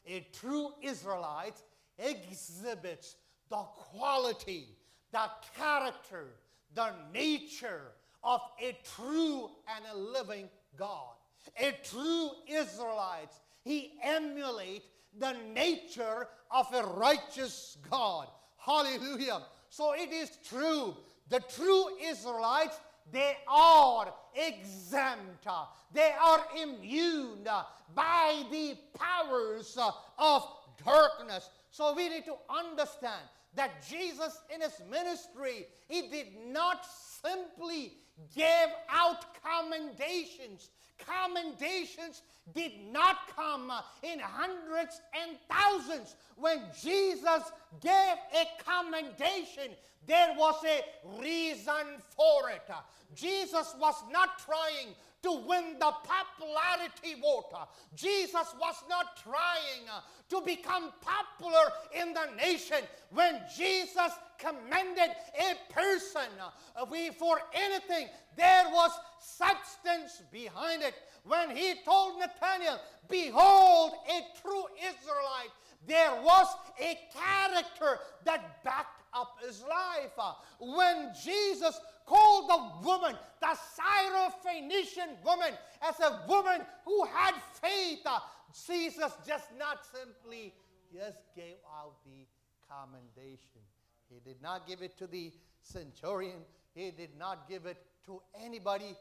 A 0.07 0.27
true 0.33 0.71
Israelite 0.83 1.63
exhibits 2.01 3.17
the 3.49 3.57
quality, 3.57 4.69
the 5.13 5.31
character, 5.57 6.29
the 6.75 6.91
nature 7.13 7.93
of 8.23 8.41
a 8.63 8.77
true 8.97 9.51
and 9.75 9.85
a 9.93 9.97
living 9.97 10.49
God. 10.77 11.15
A 11.59 11.73
true 11.85 12.31
Israelite, 12.49 13.33
he 13.65 13.95
emulates 14.03 14.87
the 15.19 15.35
nature 15.55 16.29
of 16.51 16.67
a 16.73 16.83
righteous 16.83 17.79
God. 17.91 18.29
Hallelujah. 18.57 19.41
So 19.69 19.95
it 19.95 20.13
is 20.13 20.31
true. 20.49 20.95
The 21.29 21.41
true 21.41 21.87
Israelites, 22.03 22.79
they 23.11 23.37
are 23.49 24.13
exempt. 24.35 25.47
They 25.93 26.13
are 26.23 26.41
immune 26.63 27.49
by 27.95 28.43
the 28.51 28.77
powers 28.95 29.77
of 30.19 30.47
darkness. 30.85 31.51
So 31.71 31.95
we 31.95 32.09
need 32.09 32.25
to 32.25 32.35
understand 32.49 33.23
that 33.55 33.87
Jesus 33.89 34.39
in 34.55 34.61
his 34.61 34.81
ministry, 34.91 35.67
he 35.89 36.09
did 36.09 36.29
not 36.49 36.87
simply 37.23 37.93
gave 38.35 38.69
out 38.89 39.25
commendations. 39.43 40.71
Commendations 40.99 42.23
did 42.55 42.73
not 42.93 43.17
come 43.35 43.73
in 44.03 44.19
hundreds 44.19 45.01
and 45.15 45.37
thousands. 45.49 46.17
When 46.37 46.61
Jesus 46.83 47.43
gave 47.81 48.17
a 48.35 48.63
commendation, 48.65 49.73
there 50.07 50.35
was 50.37 50.63
a 50.65 51.21
reason 51.21 51.99
for 52.17 52.51
it. 52.51 52.69
Jesus 53.15 53.75
was 53.79 53.95
not 54.11 54.39
trying 54.39 54.95
to 55.23 55.33
win 55.47 55.77
the 55.79 55.93
popularity 56.05 57.21
vote. 57.21 57.53
Jesus 57.95 58.55
was 58.59 58.77
not 58.89 59.17
trying 59.23 59.87
to 60.31 60.41
become 60.41 60.91
popular 61.01 61.71
in 61.95 62.15
the 62.15 62.35
nation. 62.37 62.79
When 63.11 63.41
Jesus 63.57 64.13
commended 64.41 65.11
a 65.39 65.73
person 65.73 66.29
uh, 66.41 66.87
for 67.19 67.41
anything, 67.55 68.09
there 68.37 68.65
was 68.73 68.91
substance 69.21 70.23
behind 70.33 70.83
it. 70.83 70.95
When 71.25 71.55
he 71.55 71.75
told 71.85 72.19
Nathanael, 72.19 72.81
Behold, 73.09 73.93
a 74.09 74.41
true 74.41 74.65
Israelite, 74.79 75.53
there 75.87 76.11
was 76.23 76.47
a 76.81 76.99
character 77.13 78.01
that 78.25 78.65
backed 78.65 79.03
up 79.13 79.37
his 79.45 79.63
life. 79.63 80.13
Uh, 80.19 80.33
when 80.59 81.11
Jesus 81.25 81.81
called 82.07 82.51
the 82.51 82.87
woman, 82.87 83.17
the 83.41 83.57
Syrophoenician 83.77 85.23
woman, 85.25 85.53
as 85.83 85.99
a 86.01 86.21
woman 86.29 86.61
who 86.85 87.05
had 87.05 87.35
faith, 87.61 88.01
uh, 88.05 88.21
Jesus 88.67 89.13
just 89.27 89.47
not 89.59 89.81
simply 89.85 90.53
just 90.93 91.19
gave 91.37 91.57
out 91.79 91.95
the 92.05 92.27
commendation. 92.69 93.63
He 94.11 94.21
did 94.21 94.43
not 94.43 94.67
give 94.67 94.83
it 94.83 94.99
to 94.99 95.07
the 95.07 95.33
centurion. 95.63 96.41
He 96.75 96.91
did 96.91 97.17
not 97.19 97.49
give 97.49 97.67
it 97.67 97.79
to 98.07 98.21
anybody 98.45 98.97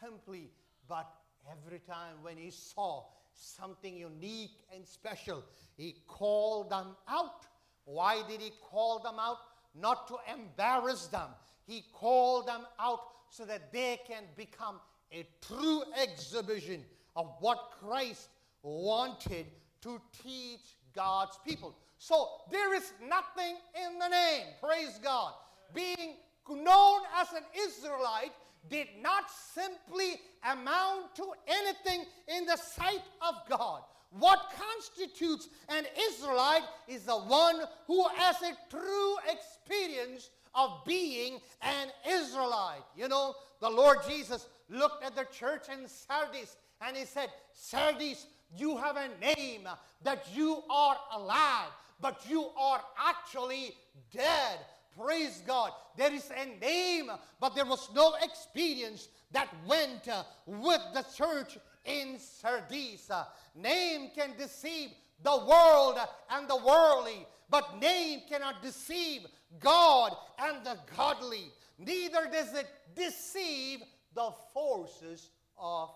simply, 0.00 0.50
but 0.88 1.06
every 1.50 1.80
time 1.80 2.14
when 2.22 2.36
he 2.36 2.50
saw 2.50 3.04
something 3.34 3.96
unique 3.96 4.64
and 4.74 4.86
special, 4.86 5.42
he 5.76 5.96
called 6.06 6.70
them 6.70 6.96
out. 7.08 7.46
Why 7.84 8.22
did 8.28 8.40
he 8.40 8.52
call 8.62 9.00
them 9.00 9.16
out? 9.18 9.38
Not 9.74 10.08
to 10.08 10.16
embarrass 10.32 11.08
them. 11.08 11.28
He 11.66 11.84
called 11.92 12.46
them 12.46 12.62
out 12.78 13.00
so 13.28 13.44
that 13.44 13.72
they 13.72 14.00
can 14.06 14.22
become 14.36 14.80
a 15.12 15.26
true 15.46 15.82
exhibition 16.00 16.84
of 17.14 17.34
what 17.40 17.72
Christ 17.80 18.28
wanted 18.62 19.46
to 19.82 20.00
teach 20.22 20.76
God's 20.96 21.38
people. 21.46 21.76
So 21.98 22.28
there 22.50 22.74
is 22.74 22.92
nothing 23.06 23.56
in 23.86 23.98
the 23.98 24.08
name, 24.08 24.46
praise 24.60 24.98
God. 25.02 25.32
Being 25.74 26.14
known 26.48 27.00
as 27.20 27.32
an 27.32 27.44
Israelite 27.56 28.32
did 28.68 28.88
not 29.00 29.24
simply 29.54 30.20
amount 30.50 31.14
to 31.16 31.24
anything 31.46 32.04
in 32.36 32.46
the 32.46 32.56
sight 32.56 33.02
of 33.20 33.34
God. 33.48 33.82
What 34.10 34.52
constitutes 34.56 35.48
an 35.68 35.84
Israelite 36.10 36.62
is 36.88 37.04
the 37.04 37.16
one 37.16 37.60
who 37.86 38.06
has 38.16 38.36
a 38.42 38.56
true 38.70 39.16
experience 39.28 40.30
of 40.54 40.84
being 40.86 41.38
an 41.62 41.88
Israelite. 42.08 42.82
You 42.96 43.08
know, 43.08 43.34
the 43.60 43.68
Lord 43.68 43.98
Jesus 44.08 44.46
looked 44.68 45.04
at 45.04 45.14
the 45.14 45.26
church 45.32 45.64
in 45.72 45.86
Sardis 45.86 46.56
and 46.80 46.96
he 46.96 47.04
said, 47.04 47.28
Sardis, 47.52 48.26
you 48.54 48.76
have 48.76 48.96
a 48.96 49.08
name 49.20 49.68
that 50.02 50.26
you 50.34 50.62
are 50.70 50.96
alive, 51.14 51.70
but 52.00 52.20
you 52.28 52.46
are 52.58 52.80
actually 52.98 53.72
dead. 54.12 54.58
Praise 54.98 55.42
God. 55.46 55.72
There 55.96 56.12
is 56.12 56.30
a 56.30 56.58
name, 56.60 57.10
but 57.40 57.54
there 57.54 57.66
was 57.66 57.88
no 57.94 58.14
experience 58.22 59.08
that 59.32 59.48
went 59.66 60.08
uh, 60.08 60.22
with 60.46 60.80
the 60.94 61.04
church 61.14 61.58
in 61.84 62.18
Sardis. 62.18 63.10
Name 63.54 64.10
can 64.14 64.30
deceive 64.38 64.90
the 65.22 65.36
world 65.36 65.98
and 66.30 66.48
the 66.48 66.56
worldly, 66.56 67.26
but 67.50 67.80
name 67.80 68.22
cannot 68.28 68.62
deceive 68.62 69.26
God 69.60 70.16
and 70.38 70.64
the 70.64 70.78
godly. 70.96 71.52
Neither 71.78 72.28
does 72.32 72.54
it 72.54 72.66
deceive 72.94 73.80
the 74.14 74.30
forces 74.52 75.30
of 75.58 75.90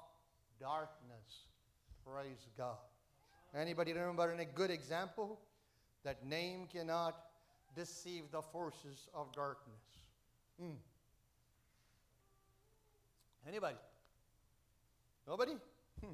darkness. 0.61 1.00
Praise 2.13 2.49
God. 2.57 2.77
Anybody 3.55 3.93
remember 3.93 4.33
any 4.33 4.47
good 4.47 4.71
example? 4.71 5.39
That 6.05 6.25
name 6.27 6.67
cannot 6.73 7.17
deceive 7.75 8.25
the 8.33 8.43
forces 8.43 9.09
of 9.15 9.33
darkness. 9.33 9.83
Mm. 10.63 10.77
Anybody? 13.47 13.77
Nobody? 15.27 15.53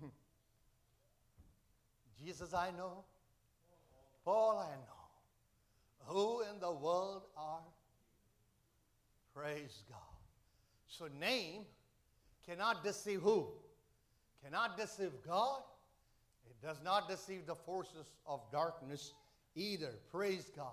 Jesus 2.23 2.53
I 2.53 2.71
know. 2.73 3.05
Paul 4.25 4.59
I 4.59 4.75
know. 4.75 6.13
Who 6.13 6.43
in 6.43 6.61
the 6.61 6.73
world 6.73 7.23
are? 7.37 7.63
Praise 9.35 9.83
God. 9.89 9.99
So 10.89 11.09
name 11.19 11.63
cannot 12.47 12.85
deceive 12.85 13.21
who? 13.21 13.49
Cannot 14.43 14.77
deceive 14.77 15.13
God. 15.27 15.63
Does 16.67 16.83
not 16.83 17.09
deceive 17.09 17.47
the 17.47 17.55
forces 17.55 18.11
of 18.27 18.41
darkness 18.51 19.13
either. 19.55 19.91
Praise 20.11 20.51
God. 20.57 20.73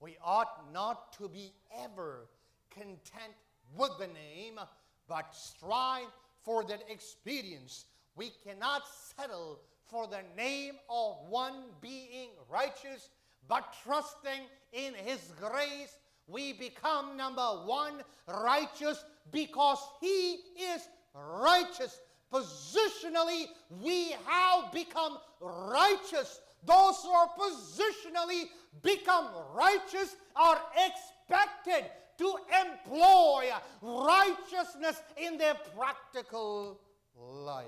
We 0.00 0.16
ought 0.20 0.72
not 0.72 1.12
to 1.18 1.28
be 1.28 1.52
ever 1.84 2.26
content 2.70 3.34
with 3.76 3.92
the 4.00 4.08
name, 4.08 4.58
but 5.06 5.32
strive 5.32 6.08
for 6.42 6.64
that 6.64 6.82
experience. 6.90 7.84
We 8.16 8.32
cannot 8.44 8.82
settle 9.16 9.60
for 9.88 10.08
the 10.08 10.22
name 10.36 10.74
of 10.90 11.18
one 11.28 11.66
being 11.80 12.30
righteous, 12.50 13.10
but 13.46 13.76
trusting 13.84 14.42
in 14.72 14.92
His 14.94 15.20
grace, 15.40 15.98
we 16.26 16.52
become 16.52 17.16
number 17.16 17.46
one 17.64 18.02
righteous 18.26 19.04
because 19.30 19.78
He 20.00 20.40
is 20.74 20.88
righteous. 21.14 22.00
Positionally, 22.32 23.46
we 23.80 24.10
have 24.26 24.72
become 24.72 25.18
righteous 25.40 26.40
those 26.64 26.96
who 27.02 27.10
are 27.10 27.28
positionally 27.38 28.44
become 28.82 29.28
righteous 29.54 30.16
are 30.34 30.60
expected 30.76 31.88
to 32.18 32.34
employ 32.64 33.50
righteousness 33.80 35.00
in 35.16 35.38
their 35.38 35.54
practical 35.76 36.80
life. 37.16 37.66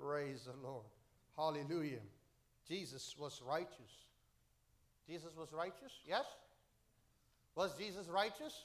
Praise 0.00 0.46
the 0.46 0.66
Lord. 0.66 0.84
Hallelujah. 1.36 2.00
Jesus 2.68 3.14
was 3.18 3.40
righteous. 3.46 3.70
Jesus 5.06 5.36
was 5.36 5.52
righteous? 5.52 5.92
Yes? 6.06 6.24
Was 7.54 7.76
Jesus 7.78 8.08
righteous? 8.08 8.64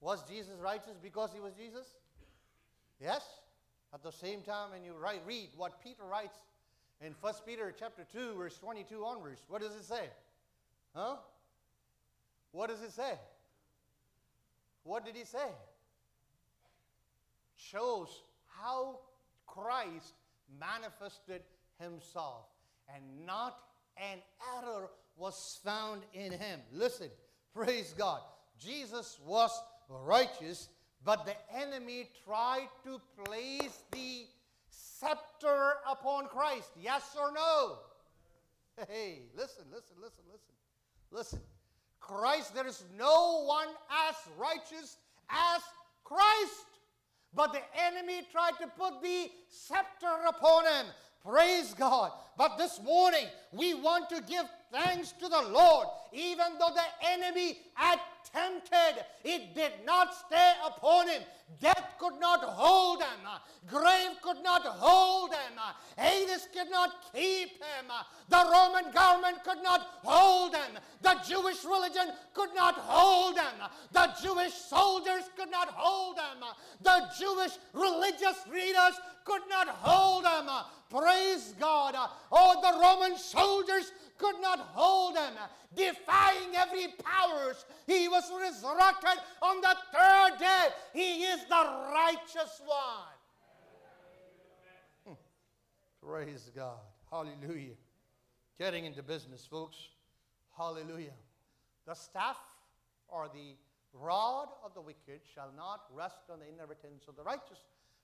Was 0.00 0.22
Jesus 0.28 0.58
righteous 0.62 0.96
because 1.02 1.30
he 1.34 1.40
was 1.40 1.52
Jesus? 1.54 1.86
Yes? 3.00 3.22
At 3.96 4.02
the 4.02 4.12
same 4.12 4.42
time, 4.42 4.72
when 4.72 4.84
you 4.84 4.92
write, 4.92 5.22
read 5.26 5.48
what 5.56 5.82
Peter 5.82 6.02
writes 6.04 6.36
in 7.00 7.14
1 7.18 7.34
Peter 7.46 7.74
chapter 7.78 8.04
2, 8.12 8.34
verse 8.34 8.58
22 8.58 9.02
onwards, 9.02 9.40
what 9.48 9.62
does 9.62 9.74
it 9.74 9.84
say? 9.84 10.10
Huh? 10.94 11.16
What 12.52 12.68
does 12.68 12.82
it 12.82 12.92
say? 12.92 13.14
What 14.82 15.06
did 15.06 15.16
he 15.16 15.24
say? 15.24 15.48
Shows 17.56 18.08
how 18.60 18.98
Christ 19.46 20.12
manifested 20.60 21.40
himself 21.80 22.44
and 22.94 23.02
not 23.24 23.56
an 23.96 24.18
error 24.58 24.90
was 25.16 25.58
found 25.64 26.02
in 26.12 26.32
him. 26.32 26.60
Listen, 26.70 27.08
praise 27.54 27.94
God. 27.96 28.20
Jesus 28.58 29.18
was 29.24 29.50
righteous, 29.88 30.68
but 31.06 31.24
the 31.24 31.36
enemy 31.56 32.10
tried 32.24 32.66
to 32.84 33.00
place 33.24 33.78
the 33.92 34.26
scepter 34.68 35.74
upon 35.88 36.26
Christ. 36.26 36.68
Yes 36.82 37.16
or 37.18 37.32
no? 37.32 37.76
Hey, 38.88 39.20
listen, 39.36 39.64
listen, 39.72 39.96
listen, 40.02 40.24
listen. 40.30 40.54
Listen. 41.12 41.40
Christ, 42.00 42.54
there 42.54 42.66
is 42.66 42.84
no 42.98 43.44
one 43.44 43.68
as 44.08 44.16
righteous 44.36 44.98
as 45.30 45.62
Christ. 46.02 46.66
But 47.32 47.52
the 47.52 47.62
enemy 47.80 48.26
tried 48.32 48.58
to 48.60 48.66
put 48.66 49.00
the 49.00 49.30
scepter 49.48 50.12
upon 50.28 50.64
him. 50.64 50.86
Praise 51.24 51.72
God. 51.74 52.10
But 52.36 52.58
this 52.58 52.80
morning, 52.82 53.26
we 53.52 53.74
want 53.74 54.08
to 54.10 54.20
give 54.22 54.44
thanks 54.72 55.12
to 55.12 55.28
the 55.28 55.42
Lord, 55.50 55.88
even 56.12 56.58
though 56.58 56.74
the 56.74 57.08
enemy 57.08 57.58
attempted, 57.76 59.04
it 59.24 59.54
did 59.54 59.72
not 59.84 60.14
stay 60.14 60.52
upon 60.64 61.08
him. 61.08 61.22
Death 61.60 61.94
could 61.98 62.18
not 62.18 62.42
hold 62.42 63.00
him, 63.00 63.28
grave 63.68 64.10
could 64.20 64.42
not 64.42 64.62
hold 64.62 65.30
him, 65.30 65.60
Hades 65.96 66.48
could 66.52 66.70
not 66.70 66.90
keep 67.14 67.50
him, 67.50 67.86
the 68.28 68.48
Roman 68.52 68.90
government 68.92 69.44
could 69.44 69.62
not 69.62 69.80
hold 70.02 70.54
him, 70.54 70.76
the 71.02 71.16
Jewish 71.26 71.64
religion 71.64 72.10
could 72.34 72.52
not 72.54 72.74
hold 72.74 73.36
him, 73.36 73.68
the 73.92 74.10
Jewish 74.20 74.54
soldiers 74.54 75.22
could 75.36 75.50
not 75.50 75.68
hold 75.68 76.16
him, 76.16 76.42
the 76.82 77.08
Jewish 77.16 77.52
religious 77.72 78.44
leaders 78.52 79.00
could 79.24 79.42
not 79.48 79.68
hold 79.68 80.24
him. 80.24 80.48
Praise 80.88 81.54
God. 81.58 81.94
Oh, 82.30 82.60
the 82.62 82.78
Roman 82.80 83.18
soldiers 83.18 83.92
could 84.18 84.40
not 84.40 84.58
hold 84.72 85.16
him, 85.16 85.34
defying 85.74 86.54
every 86.54 86.88
powers. 87.02 87.64
He 87.86 88.08
was 88.08 88.24
resurrected 88.38 89.18
on 89.42 89.60
the 89.60 89.76
third 89.92 90.38
day. 90.38 90.68
He 90.92 91.24
is 91.24 91.40
the 91.44 91.90
righteous 91.92 92.60
one. 92.64 93.16
Hmm. 95.06 96.06
Praise 96.06 96.50
God. 96.54 96.78
Hallelujah. 97.10 97.74
Getting 98.58 98.84
into 98.84 99.02
business, 99.02 99.46
folks. 99.46 99.76
Hallelujah. 100.56 101.12
The 101.86 101.94
staff 101.94 102.38
or 103.08 103.28
the 103.32 103.56
rod 103.92 104.48
of 104.64 104.74
the 104.74 104.80
wicked 104.80 105.20
shall 105.34 105.50
not 105.56 105.82
rest 105.94 106.30
on 106.32 106.40
the 106.40 106.48
inheritance 106.48 107.04
of 107.08 107.16
the 107.16 107.22
righteous. 107.22 107.58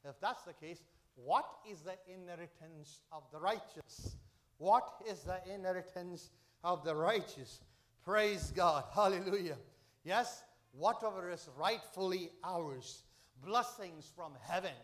If 0.04 0.20
that's 0.20 0.42
the 0.42 0.52
case, 0.52 0.82
what 1.14 1.46
is 1.70 1.80
the 1.80 1.96
inheritance 2.12 3.00
of 3.12 3.22
the 3.32 3.40
righteous? 3.40 4.16
What 4.62 4.92
is 5.10 5.24
the 5.24 5.40
inheritance 5.52 6.30
of 6.62 6.84
the 6.84 6.94
righteous? 6.94 7.62
Praise 8.04 8.52
God. 8.54 8.84
Hallelujah. 8.94 9.56
Yes, 10.04 10.44
whatever 10.70 11.32
is 11.32 11.48
rightfully 11.58 12.30
ours, 12.44 13.02
blessings 13.44 14.12
from 14.14 14.34
heaven, 14.40 14.78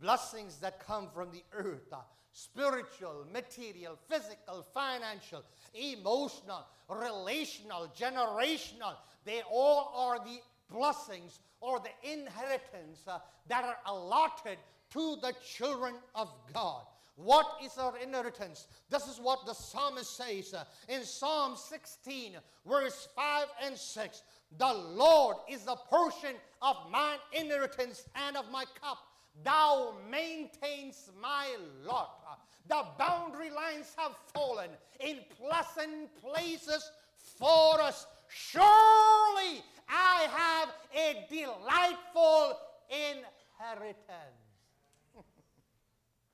blessings 0.00 0.56
that 0.56 0.84
come 0.84 1.06
from 1.14 1.30
the 1.30 1.44
earth, 1.52 1.92
uh, 1.92 1.98
spiritual, 2.32 3.24
material, 3.32 3.96
physical, 4.08 4.66
financial, 4.74 5.44
emotional, 5.74 6.66
relational, 6.88 7.88
generational, 7.96 8.96
they 9.24 9.42
all 9.48 9.92
are 9.94 10.18
the 10.18 10.40
blessings 10.68 11.38
or 11.60 11.78
the 11.78 12.12
inheritance 12.12 13.06
uh, 13.06 13.20
that 13.46 13.62
are 13.62 13.78
allotted 13.86 14.58
to 14.92 15.18
the 15.22 15.32
children 15.46 15.94
of 16.16 16.32
God. 16.52 16.82
What 17.22 17.46
is 17.62 17.76
our 17.76 17.98
inheritance? 17.98 18.66
This 18.88 19.06
is 19.06 19.18
what 19.20 19.44
the 19.44 19.52
psalmist 19.52 20.16
says 20.16 20.54
uh, 20.54 20.64
in 20.88 21.04
Psalm 21.04 21.54
16, 21.56 22.36
verse 22.66 23.08
5 23.14 23.46
and 23.64 23.76
6. 23.76 24.22
The 24.56 24.72
Lord 24.72 25.36
is 25.48 25.64
the 25.64 25.76
portion 25.76 26.34
of 26.62 26.76
mine 26.90 27.18
inheritance 27.32 28.08
and 28.26 28.36
of 28.36 28.50
my 28.50 28.64
cup. 28.80 28.98
Thou 29.44 29.94
maintains 30.10 31.10
my 31.20 31.56
lot. 31.84 32.40
The 32.68 32.84
boundary 32.98 33.50
lines 33.50 33.94
have 33.96 34.12
fallen 34.32 34.70
in 35.00 35.18
pleasant 35.38 36.10
places 36.22 36.90
for 37.38 37.80
us. 37.80 38.06
Surely 38.28 39.62
I 39.88 40.26
have 40.30 40.68
a 40.94 41.26
delightful 41.28 42.58
inheritance. 42.88 44.39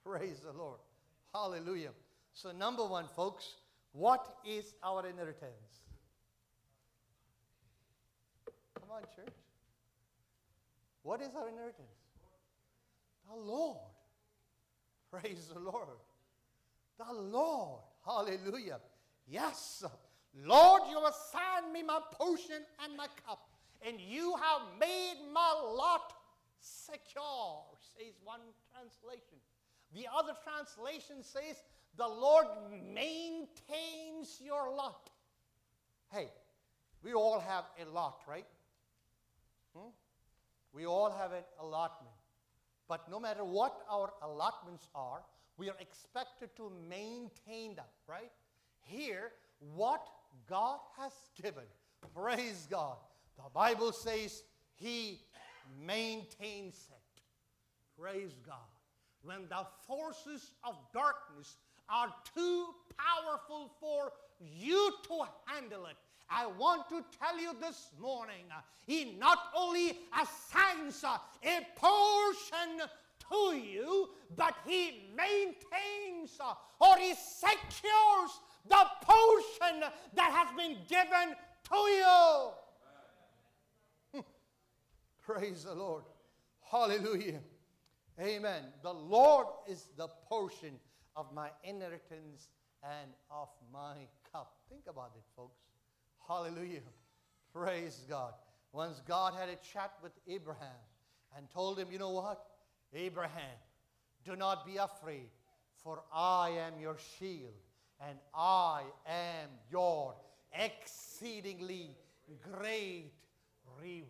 Praise 0.06 0.40
the 0.40 0.52
Lord. 0.52 0.78
Hallelujah. 1.34 1.90
So, 2.32 2.52
number 2.52 2.84
one, 2.86 3.06
folks, 3.16 3.56
what 3.92 4.36
is 4.46 4.74
our 4.84 5.04
inheritance? 5.06 5.80
Come 8.78 8.90
on, 8.92 9.02
church. 9.16 9.34
What 11.02 11.20
is 11.22 11.34
our 11.34 11.48
inheritance? 11.48 11.88
The 13.28 13.36
Lord. 13.36 13.78
Praise 15.10 15.50
the 15.52 15.58
Lord. 15.58 15.88
The 16.98 17.12
Lord. 17.12 17.80
Hallelujah. 18.04 18.78
Yes. 19.26 19.82
Lord, 20.44 20.82
you 20.88 21.00
have 21.00 21.12
assigned 21.12 21.72
me 21.72 21.82
my 21.82 21.98
portion 22.12 22.62
and 22.84 22.96
my 22.96 23.06
cup, 23.26 23.48
and 23.84 24.00
you 24.00 24.34
have 24.36 24.62
made 24.78 25.16
my 25.32 25.52
lot 25.64 26.12
secure, 26.60 27.64
says 27.96 28.14
one 28.22 28.40
translation. 28.72 29.38
The 29.94 30.06
other 30.14 30.32
translation 30.42 31.22
says, 31.22 31.62
The 31.96 32.06
Lord 32.06 32.46
maintains 32.70 34.40
your 34.44 34.74
lot. 34.74 35.10
Hey, 36.12 36.28
we 37.02 37.14
all 37.14 37.40
have 37.40 37.64
a 37.80 37.88
lot, 37.90 38.22
right? 38.28 38.46
Hmm? 39.76 39.90
We 40.72 40.86
all 40.86 41.10
have 41.10 41.32
an 41.32 41.44
allotment. 41.60 42.14
But 42.88 43.10
no 43.10 43.18
matter 43.18 43.44
what 43.44 43.82
our 43.90 44.12
allotments 44.22 44.88
are, 44.94 45.22
we 45.56 45.68
are 45.68 45.76
expected 45.80 46.50
to 46.56 46.70
maintain 46.88 47.74
them, 47.74 47.86
right? 48.06 48.30
Here, 48.82 49.32
what 49.74 50.06
God 50.48 50.78
has 50.98 51.12
given, 51.40 51.64
praise 52.14 52.66
God. 52.70 52.96
The 53.36 53.50
Bible 53.52 53.92
says 53.92 54.42
He 54.74 55.20
maintains 55.84 56.88
it. 56.90 57.22
Praise 57.98 58.34
God 58.46 58.75
when 59.26 59.48
the 59.48 59.66
forces 59.86 60.52
of 60.64 60.76
darkness 60.94 61.56
are 61.88 62.08
too 62.34 62.66
powerful 62.96 63.70
for 63.80 64.12
you 64.40 64.92
to 65.08 65.24
handle 65.46 65.86
it. 65.86 65.96
I 66.30 66.46
want 66.46 66.88
to 66.88 67.04
tell 67.20 67.38
you 67.40 67.52
this 67.60 67.90
morning, 68.00 68.44
uh, 68.50 68.60
He 68.86 69.16
not 69.18 69.38
only 69.54 69.98
assigns 70.20 71.04
uh, 71.04 71.18
a 71.44 71.60
portion 71.76 72.80
to 73.30 73.56
you, 73.56 74.08
but 74.36 74.54
He 74.66 75.10
maintains 75.16 76.38
uh, 76.40 76.54
or 76.80 76.98
He 76.98 77.14
secures 77.14 78.40
the 78.68 78.84
portion 79.02 79.80
that 80.14 80.32
has 80.32 80.56
been 80.56 80.76
given 80.88 81.36
to 81.70 81.76
you. 84.14 84.22
Praise 85.22 85.64
the 85.64 85.74
Lord. 85.74 86.04
Hallelujah. 86.70 87.40
Amen. 88.20 88.62
The 88.82 88.92
Lord 88.92 89.46
is 89.68 89.88
the 89.96 90.08
portion 90.28 90.78
of 91.16 91.32
my 91.34 91.50
inheritance 91.64 92.48
and 92.82 93.10
of 93.30 93.48
my 93.72 93.94
cup. 94.32 94.54
Think 94.70 94.82
about 94.88 95.12
it, 95.16 95.22
folks. 95.36 95.60
Hallelujah. 96.26 96.80
Praise 97.52 98.04
God. 98.08 98.32
Once 98.72 99.02
God 99.06 99.34
had 99.34 99.48
a 99.48 99.56
chat 99.56 99.92
with 100.02 100.12
Abraham 100.26 100.80
and 101.36 101.50
told 101.50 101.78
him, 101.78 101.88
You 101.90 101.98
know 101.98 102.10
what? 102.10 102.42
Abraham, 102.94 103.58
do 104.24 104.34
not 104.34 104.66
be 104.66 104.76
afraid, 104.76 105.28
for 105.82 106.02
I 106.12 106.50
am 106.50 106.80
your 106.80 106.96
shield 107.18 107.52
and 108.06 108.18
I 108.34 108.82
am 109.06 109.48
your 109.70 110.14
exceedingly 110.52 111.96
great 112.42 113.12
reward. 113.80 114.06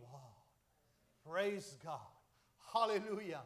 Praise 1.29 1.77
God. 1.85 1.99
Hallelujah. 2.73 3.43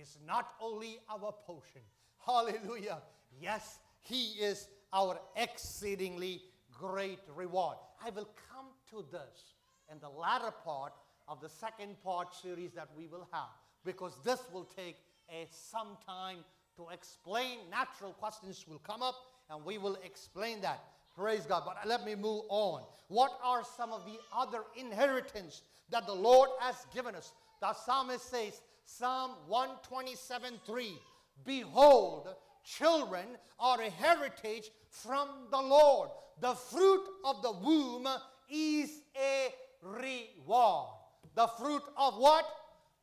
It's 0.00 0.18
not 0.26 0.52
only 0.60 0.98
our 1.10 1.32
portion. 1.46 1.82
Hallelujah. 2.24 3.02
Yes, 3.40 3.78
He 4.00 4.32
is 4.40 4.68
our 4.92 5.18
exceedingly 5.36 6.42
great 6.72 7.20
reward. 7.34 7.76
I 8.04 8.10
will 8.10 8.28
come 8.52 8.66
to 8.90 9.04
this 9.10 9.54
in 9.90 9.98
the 10.00 10.08
latter 10.08 10.52
part 10.64 10.92
of 11.28 11.40
the 11.40 11.48
second 11.48 12.00
part 12.02 12.34
series 12.34 12.72
that 12.72 12.88
we 12.96 13.06
will 13.06 13.28
have 13.32 13.48
because 13.84 14.12
this 14.24 14.40
will 14.52 14.64
take 14.64 14.96
a 15.30 15.46
some 15.50 15.96
time 16.06 16.38
to 16.76 16.88
explain. 16.92 17.58
Natural 17.70 18.12
questions 18.12 18.64
will 18.68 18.80
come 18.80 19.02
up 19.02 19.14
and 19.50 19.64
we 19.64 19.78
will 19.78 19.96
explain 20.04 20.60
that. 20.62 20.82
Praise 21.16 21.46
God. 21.46 21.62
But 21.64 21.76
let 21.86 22.04
me 22.04 22.14
move 22.14 22.42
on. 22.48 22.82
What 23.08 23.38
are 23.42 23.62
some 23.76 23.92
of 23.92 24.04
the 24.04 24.18
other 24.36 24.62
inheritance 24.76 25.62
that 25.90 26.06
the 26.06 26.14
Lord 26.14 26.50
has 26.60 26.86
given 26.92 27.14
us? 27.14 27.32
The 27.60 27.72
psalmist 27.72 28.28
says, 28.30 28.60
Psalm 28.84 29.32
127 29.48 30.60
3 30.66 30.98
Behold, 31.44 32.28
children 32.64 33.26
are 33.58 33.80
a 33.80 33.90
heritage 33.90 34.70
from 34.90 35.28
the 35.50 35.60
Lord. 35.60 36.10
The 36.40 36.54
fruit 36.54 37.04
of 37.24 37.42
the 37.42 37.52
womb 37.52 38.06
is 38.50 38.90
a 39.16 39.48
reward. 39.82 40.88
The 41.34 41.48
fruit 41.58 41.82
of 41.96 42.16
what? 42.16 42.46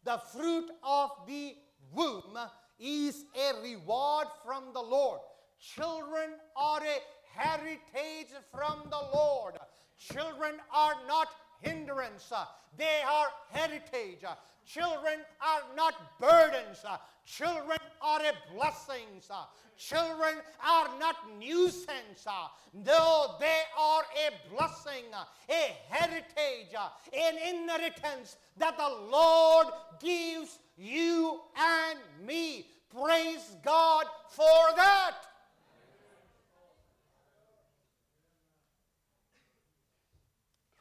The 0.04 0.20
fruit 0.34 0.70
of 0.84 1.12
the 1.28 1.56
womb 1.94 2.38
is 2.80 3.26
a 3.36 3.62
reward 3.62 4.28
from 4.46 4.74
the 4.74 4.82
Lord. 4.82 5.20
Children 5.60 6.32
are 6.56 6.82
a 6.82 7.40
heritage 7.40 8.34
from 8.52 8.84
the 8.90 9.02
Lord. 9.14 9.56
Children 9.98 10.56
are 10.74 10.96
not 11.08 11.28
hindrance, 11.62 12.32
uh, 12.32 12.46
they 12.78 13.02
are 13.08 13.28
heritage. 13.52 14.24
Uh, 14.28 14.36
children 14.66 15.20
are 15.42 15.76
not 15.76 15.94
burdens. 16.20 16.84
Uh, 16.88 16.98
children 17.26 17.78
are 18.02 18.20
a 18.20 18.54
blessings. 18.54 19.30
Children 19.78 20.36
are 20.64 20.90
not 21.00 21.16
nuisance. 21.40 22.28
Though 22.74 23.36
they 23.40 23.62
are 23.78 24.04
a 24.04 24.54
blessing, 24.56 25.06
a 25.50 25.76
heritage, 25.90 26.76
an 27.18 27.38
inheritance 27.38 28.38
that 28.58 28.78
the 28.78 29.08
Lord 29.12 29.68
gives 30.00 30.60
you 30.78 31.42
and 31.58 32.00
me. 32.26 32.68
Praise 32.94 33.56
God 33.64 34.06
for 34.30 34.76
that. 34.76 35.16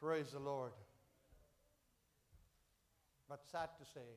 Praise 0.01 0.31
the 0.31 0.39
Lord. 0.39 0.71
But 3.29 3.43
sad 3.51 3.69
to 3.77 3.85
say, 3.85 4.07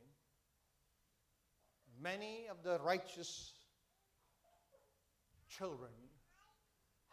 many 2.02 2.46
of 2.50 2.62
the 2.64 2.82
righteous 2.82 3.52
children 5.46 5.90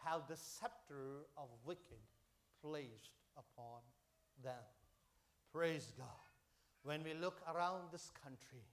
have 0.04 0.22
the 0.26 0.36
scepter 0.36 1.26
of 1.36 1.48
wicked 1.66 2.00
placed 2.64 3.12
upon 3.36 3.80
them. 4.42 4.64
Praise 5.52 5.92
God. 5.98 6.08
When 6.82 7.04
we 7.04 7.12
look 7.12 7.42
around 7.54 7.92
this 7.92 8.10
country, 8.24 8.64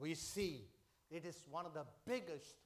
we 0.00 0.14
see 0.14 0.64
it 1.10 1.24
is 1.24 1.46
one 1.48 1.64
of 1.64 1.74
the 1.74 1.86
biggest 2.06 2.56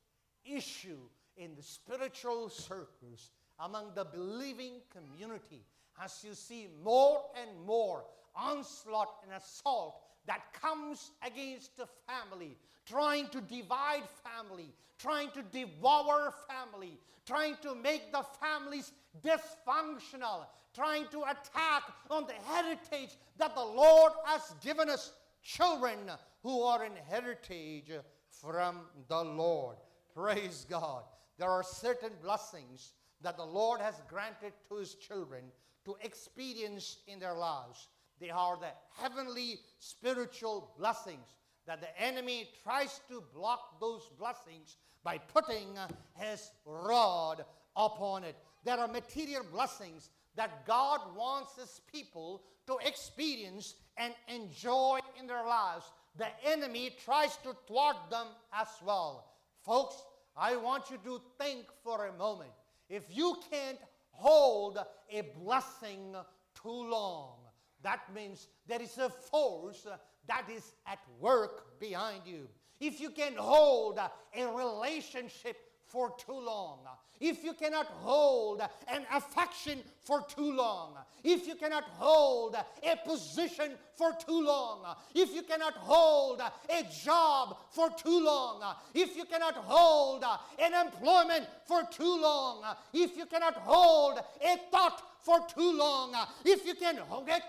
issue 0.44 1.00
in 1.36 1.54
the 1.54 1.62
spiritual 1.62 2.48
circles 2.48 3.30
among 3.62 3.92
the 3.94 4.04
believing 4.04 4.80
community 4.90 5.64
as 6.02 6.24
you 6.26 6.34
see 6.34 6.68
more 6.84 7.22
and 7.40 7.66
more 7.66 8.04
onslaught 8.34 9.14
and 9.24 9.32
assault 9.40 10.02
that 10.26 10.40
comes 10.60 11.10
against 11.24 11.76
the 11.76 11.86
family, 12.06 12.56
trying 12.86 13.28
to 13.28 13.40
divide 13.40 14.02
family, 14.24 14.72
trying 14.98 15.28
to 15.30 15.42
devour 15.42 16.32
family, 16.48 16.98
trying 17.26 17.56
to 17.62 17.74
make 17.74 18.12
the 18.12 18.24
families 18.40 18.92
dysfunctional, 19.22 20.46
trying 20.74 21.06
to 21.10 21.22
attack 21.22 21.82
on 22.10 22.26
the 22.26 22.54
heritage 22.54 23.16
that 23.36 23.54
the 23.54 23.64
Lord 23.64 24.12
has 24.24 24.54
given 24.62 24.88
us, 24.88 25.12
children 25.42 25.98
who 26.42 26.62
are 26.62 26.84
in 26.84 26.92
heritage 27.08 27.90
from 28.28 28.80
the 29.08 29.22
Lord. 29.22 29.76
Praise 30.14 30.66
God. 30.68 31.02
There 31.38 31.50
are 31.50 31.62
certain 31.62 32.12
blessings 32.22 32.92
that 33.22 33.36
the 33.36 33.44
Lord 33.44 33.80
has 33.80 33.94
granted 34.08 34.52
to 34.68 34.76
his 34.76 34.94
children 34.94 35.44
to 35.84 35.96
experience 36.02 36.98
in 37.06 37.18
their 37.18 37.34
lives. 37.34 37.88
They 38.20 38.30
are 38.30 38.56
the 38.56 38.72
heavenly 39.00 39.58
spiritual 39.78 40.72
blessings 40.78 41.34
that 41.66 41.80
the 41.80 42.00
enemy 42.00 42.48
tries 42.62 43.00
to 43.08 43.22
block 43.34 43.80
those 43.80 44.08
blessings 44.18 44.76
by 45.04 45.18
putting 45.18 45.76
his 46.14 46.50
rod 46.64 47.44
upon 47.76 48.24
it. 48.24 48.36
There 48.64 48.78
are 48.78 48.88
material 48.88 49.44
blessings 49.52 50.10
that 50.36 50.66
God 50.66 51.00
wants 51.16 51.56
his 51.56 51.80
people 51.92 52.42
to 52.66 52.78
experience 52.86 53.74
and 53.96 54.14
enjoy 54.28 55.00
in 55.18 55.26
their 55.26 55.44
lives. 55.44 55.84
The 56.16 56.28
enemy 56.46 56.90
tries 57.04 57.36
to 57.38 57.56
thwart 57.66 57.96
them 58.10 58.26
as 58.52 58.68
well. 58.84 59.32
Folks, 59.64 59.96
I 60.36 60.56
want 60.56 60.90
you 60.90 60.98
to 61.04 61.20
think 61.38 61.66
for 61.82 62.06
a 62.06 62.16
moment. 62.16 62.50
If 62.92 63.04
you 63.08 63.36
can't 63.50 63.78
hold 64.10 64.78
a 65.10 65.22
blessing 65.42 66.14
too 66.62 66.90
long. 66.90 67.38
That 67.82 68.00
means 68.14 68.48
there 68.68 68.80
is 68.80 68.96
a 68.98 69.08
force 69.08 69.86
that 70.28 70.44
is 70.54 70.74
at 70.86 71.00
work 71.18 71.80
behind 71.80 72.22
you. 72.26 72.48
If 72.78 73.00
you 73.00 73.10
can 73.10 73.34
hold 73.34 73.98
a 73.98 74.46
relationship 74.46 75.56
for 75.92 76.14
too 76.16 76.40
long, 76.40 76.78
if 77.20 77.44
you 77.44 77.52
cannot 77.52 77.86
hold 77.86 78.62
an 78.88 79.02
affection 79.12 79.78
for 80.00 80.22
too 80.22 80.56
long, 80.56 80.94
if 81.22 81.46
you 81.46 81.54
cannot 81.54 81.84
hold 81.84 82.56
a 82.56 82.96
position 83.06 83.72
for 83.94 84.12
too 84.26 84.42
long, 84.42 84.96
if 85.14 85.34
you 85.34 85.42
cannot 85.42 85.74
hold 85.74 86.40
a 86.40 86.82
job 87.04 87.58
for 87.70 87.90
too 87.90 88.24
long, 88.24 88.64
if 88.94 89.16
you 89.16 89.26
cannot 89.26 89.54
hold 89.54 90.24
an 90.58 90.72
employment 90.72 91.46
for 91.66 91.82
too 91.92 92.20
long, 92.20 92.64
if 92.94 93.16
you 93.16 93.26
cannot 93.26 93.54
hold 93.54 94.18
a 94.18 94.56
thought 94.70 95.02
for 95.22 95.38
too 95.54 95.78
long, 95.78 96.12
if 96.44 96.66
you 96.66 96.74
can, 96.74 96.98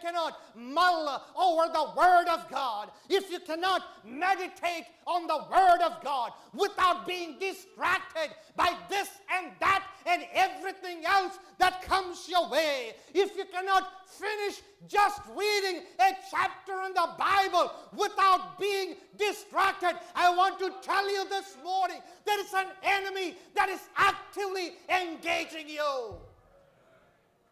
cannot 0.02 0.38
mull 0.56 1.22
over 1.36 1.74
the 1.74 1.92
Word 1.98 2.28
of 2.28 2.50
God, 2.50 2.92
if 3.10 3.32
you 3.32 3.40
cannot 3.40 3.82
meditate 4.06 4.86
on 5.08 5.26
the 5.26 5.40
Word 5.50 5.82
of 5.84 6.04
God 6.04 6.32
without 6.54 7.08
being 7.08 7.38
distracted 7.40 8.30
by 8.56 8.76
this 8.90 9.10
and 9.32 9.52
that 9.60 9.84
and 10.06 10.24
everything 10.34 11.06
else 11.06 11.40
that 11.60 11.82
comes 11.82 12.28
your 12.28 12.50
way, 12.50 12.94
if 13.14 13.36
you 13.38 13.46
cannot 13.46 13.90
finish 14.08 14.62
just 14.88 15.22
reading 15.36 15.82
a 16.00 16.12
chapter 16.30 16.74
in 16.86 16.94
the 16.94 17.10
Bible 17.18 17.72
without 17.98 18.60
being 18.60 18.96
distracted, 19.18 19.96
I 20.16 20.36
want 20.36 20.60
to 20.60 20.74
tell 20.82 21.10
you 21.10 21.28
this 21.30 21.58
morning 21.64 21.98
there 22.26 22.40
is 22.40 22.54
an 22.54 22.68
enemy 22.84 23.36
that 23.56 23.70
is 23.70 23.82
actively 23.96 24.74
engaging 24.90 25.70
you. 25.70 26.16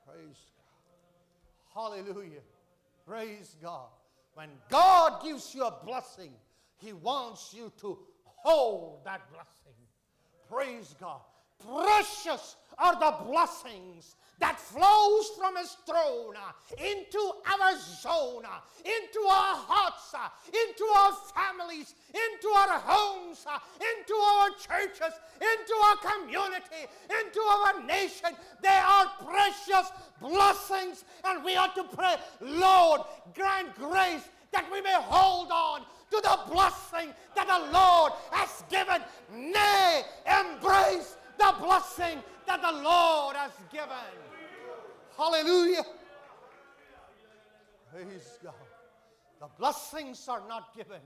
Praise 0.05 0.51
God. 1.73 1.95
Hallelujah. 1.95 2.41
Praise 3.07 3.55
God. 3.61 3.87
When 4.33 4.49
God 4.69 5.23
gives 5.23 5.53
you 5.53 5.63
a 5.63 5.77
blessing, 5.85 6.31
He 6.77 6.93
wants 6.93 7.53
you 7.53 7.71
to 7.81 7.97
hold 8.23 9.03
that 9.05 9.29
blessing. 9.31 9.47
Praise 10.51 10.95
God. 10.99 11.21
Precious 11.65 12.57
are 12.77 12.99
the 12.99 13.25
blessings 13.25 14.15
that 14.39 14.59
flows 14.59 15.29
from 15.37 15.55
his 15.55 15.77
throne 15.85 16.33
uh, 16.35 16.83
into 16.83 17.19
our 17.45 17.77
zone, 17.77 18.43
uh, 18.43 18.59
into 18.83 19.19
our 19.27 19.55
hearts, 19.55 20.13
uh, 20.13 20.27
into 20.47 20.83
our 20.83 21.13
families, 21.35 21.93
into 22.09 22.47
our 22.49 22.79
homes, 22.83 23.45
into 23.79 24.15
our 24.15 24.49
churches, 24.49 25.13
into 25.39 25.73
our 25.85 26.19
community, 26.19 26.89
into 27.07 27.39
our 27.39 27.83
nation. 27.85 28.35
They 28.61 28.69
are 28.69 29.05
precious 29.23 29.91
blessings, 30.19 31.05
and 31.23 31.45
we 31.45 31.55
ought 31.55 31.75
to 31.75 31.83
pray, 31.83 32.15
Lord, 32.41 33.01
grant 33.35 33.75
grace 33.75 34.27
that 34.51 34.69
we 34.71 34.81
may 34.81 34.97
hold 34.99 35.51
on 35.51 35.81
to 36.11 36.21
the 36.21 36.39
blessing 36.51 37.09
that 37.35 37.47
the 37.47 37.71
Lord 37.71 38.11
has 38.31 38.63
given. 38.69 39.01
Nay, 39.33 40.03
embrace 40.27 41.15
the 41.37 41.53
blessing 41.59 42.21
that 42.45 42.61
the 42.61 42.81
Lord 42.81 43.35
has 43.35 43.51
given. 43.71 43.87
Hallelujah. 45.17 45.83
Praise 47.91 48.37
God. 48.43 48.53
The 49.39 49.47
blessings 49.57 50.27
are 50.27 50.43
not 50.47 50.75
given 50.75 51.01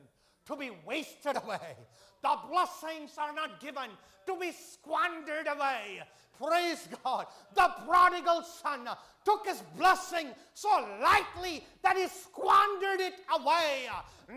to 0.46 0.56
be 0.56 0.72
wasted 0.86 1.38
away. 1.38 1.76
The 2.22 2.36
blessings 2.50 3.18
are 3.18 3.34
not 3.34 3.60
given 3.60 3.90
to 4.28 4.40
be 4.40 4.52
squandered 4.52 5.48
away. 5.48 6.02
Praise 6.42 6.88
God. 7.04 7.26
The 7.56 7.72
prodigal 7.88 8.44
son 8.44 8.88
took 9.24 9.48
his 9.48 9.62
blessing 9.78 10.28
so 10.54 10.70
lightly 11.02 11.64
that 11.84 11.98
he 11.98 12.08
squandered 12.08 13.00
it 13.00 13.14
away. 13.34 13.88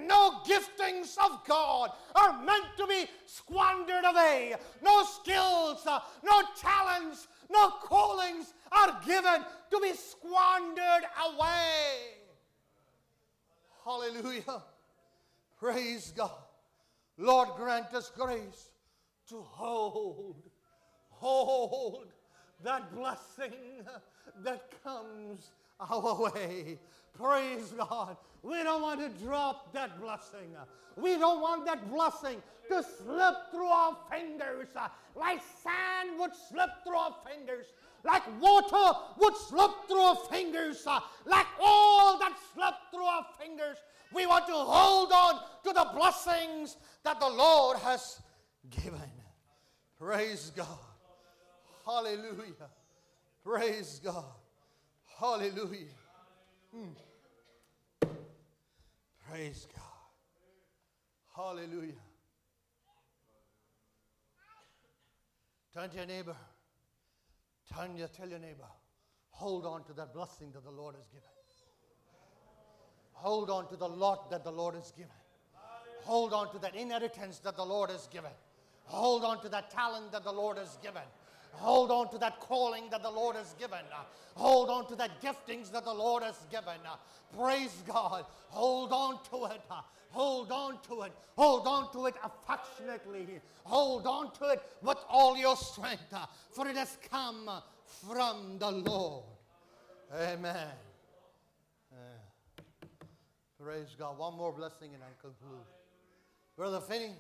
No 0.07 0.41
giftings 0.47 1.17
of 1.25 1.45
God 1.47 1.91
are 2.15 2.43
meant 2.45 2.67
to 2.77 2.87
be 2.87 3.07
squandered 3.27 4.05
away. 4.05 4.55
No 4.83 5.05
skills, 5.05 5.87
no 5.87 6.43
talents, 6.59 7.27
no 7.51 7.71
callings 7.83 8.53
are 8.71 9.01
given 9.07 9.45
to 9.71 9.81
be 9.81 9.93
squandered 9.95 11.05
away. 11.27 12.19
Hallelujah. 13.85 14.63
Praise 15.59 16.13
God. 16.17 16.31
Lord, 17.17 17.49
grant 17.57 17.93
us 17.95 18.13
grace 18.17 18.71
to 19.29 19.41
hold, 19.41 20.48
hold 21.21 22.07
that 22.65 22.95
blessing 22.95 23.53
that 24.43 24.71
comes 24.83 25.51
our 25.81 26.31
way. 26.33 26.79
Praise 27.17 27.73
God. 27.77 28.17
We 28.43 28.63
don't 28.63 28.83
want 28.83 29.01
to 29.01 29.25
drop 29.25 29.73
that 29.73 30.01
blessing. 30.01 30.55
We 30.97 31.19
don't 31.19 31.41
want 31.41 31.67
that 31.67 31.91
blessing 31.91 32.43
to 32.69 32.83
slip 32.83 33.35
through 33.51 33.67
our 33.67 33.97
fingers 34.11 34.69
like 35.19 35.41
sand 35.63 36.19
would 36.19 36.31
slip 36.49 36.71
through 36.85 36.97
our 36.97 37.15
fingers, 37.29 37.67
like 38.05 38.23
water 38.41 38.99
would 39.19 39.37
slip 39.37 39.71
through 39.89 40.01
our 40.01 40.17
fingers, 40.31 40.87
like 41.27 41.47
all 41.61 42.19
that 42.19 42.35
slipped 42.55 42.93
through 42.93 43.05
our 43.05 43.27
fingers. 43.41 43.77
We 44.13 44.27
want 44.27 44.47
to 44.47 44.55
hold 44.55 45.13
on 45.13 45.41
to 45.65 45.73
the 45.73 45.91
blessings 45.95 46.77
that 47.05 47.21
the 47.21 47.29
Lord 47.29 47.79
has 47.79 48.21
given. 48.71 49.01
Praise 49.99 50.53
God. 50.57 50.88
Hallelujah. 51.89 52.69
Praise 53.43 54.01
God. 54.05 54.25
Hallelujah. 55.19 55.87
Hmm. 56.75 58.09
Praise 59.31 59.67
God. 59.75 59.85
Hallelujah. 61.35 61.93
Turn 65.73 65.89
to 65.89 65.97
your 65.97 66.07
neighbor. 66.07 66.37
Turn 67.75 67.97
your, 67.97 68.09
tell 68.09 68.29
your 68.29 68.39
neighbor, 68.39 68.67
hold 69.31 69.67
on 69.67 69.85
to 69.85 69.93
that 69.95 70.13
blessing 70.15 70.51
that 70.53 70.65
the 70.65 70.71
Lord 70.71 70.95
has 70.95 71.07
given. 71.09 71.29
Hold 73.13 73.51
on 73.51 73.69
to 73.69 73.77
the 73.77 73.89
lot 73.89 74.31
that 74.31 74.45
the 74.45 74.51
Lord 74.51 74.75
has 74.75 74.91
given. 74.93 75.11
Hold 76.03 76.33
on 76.33 76.51
to 76.53 76.59
that 76.61 76.75
inheritance 76.75 77.39
that 77.41 77.57
the 77.57 77.65
Lord 77.65 77.91
has 77.91 78.07
given. 78.09 78.31
Hold 78.85 79.25
on 79.25 79.43
to 79.43 79.49
that 79.51 79.71
talent 79.71 80.13
that 80.13 80.25
the 80.25 80.33
Lord 80.33 80.57
has 80.57 80.79
given. 80.83 81.03
Hold 81.53 81.91
on 81.91 82.11
to 82.11 82.19
that 82.19 82.41
calling 82.41 82.85
that 82.91 83.03
the 83.03 83.11
Lord 83.11 83.37
has 83.37 83.55
given. 83.59 83.81
Hold 84.35 84.71
on 84.71 84.87
to 84.89 84.97
that 84.97 85.21
giftings 85.21 85.71
that 85.73 85.85
the 85.85 85.93
Lord 85.93 86.23
has 86.23 86.39
given. 86.51 86.79
Praise 87.37 87.83
God. 87.87 88.25
Hold 88.49 88.93
on 88.93 89.19
to 89.31 89.53
it. 89.53 89.61
Hold 90.11 90.53
on 90.53 90.79
to 90.89 91.03
it. 91.03 91.13
Hold 91.37 91.67
on 91.67 91.93
to 91.93 92.07
it 92.07 92.15
affectionately. 92.23 93.41
Hold 93.65 94.07
on 94.07 94.33
to 94.35 94.45
it 94.51 94.63
with 94.83 94.99
all 95.09 95.37
your 95.37 95.57
strength, 95.57 96.15
for 96.53 96.67
it 96.69 96.77
has 96.77 96.97
come 97.11 97.51
from 98.07 98.59
the 98.59 98.71
Lord. 98.71 99.25
Amen. 100.15 100.69
Praise 103.63 103.97
God. 103.99 104.17
One 104.17 104.37
more 104.37 104.53
blessing 104.53 104.95
and 104.95 105.03
I 105.03 105.11
conclude. 105.21 105.67
Brother 106.57 106.81
Finney, 106.81 107.13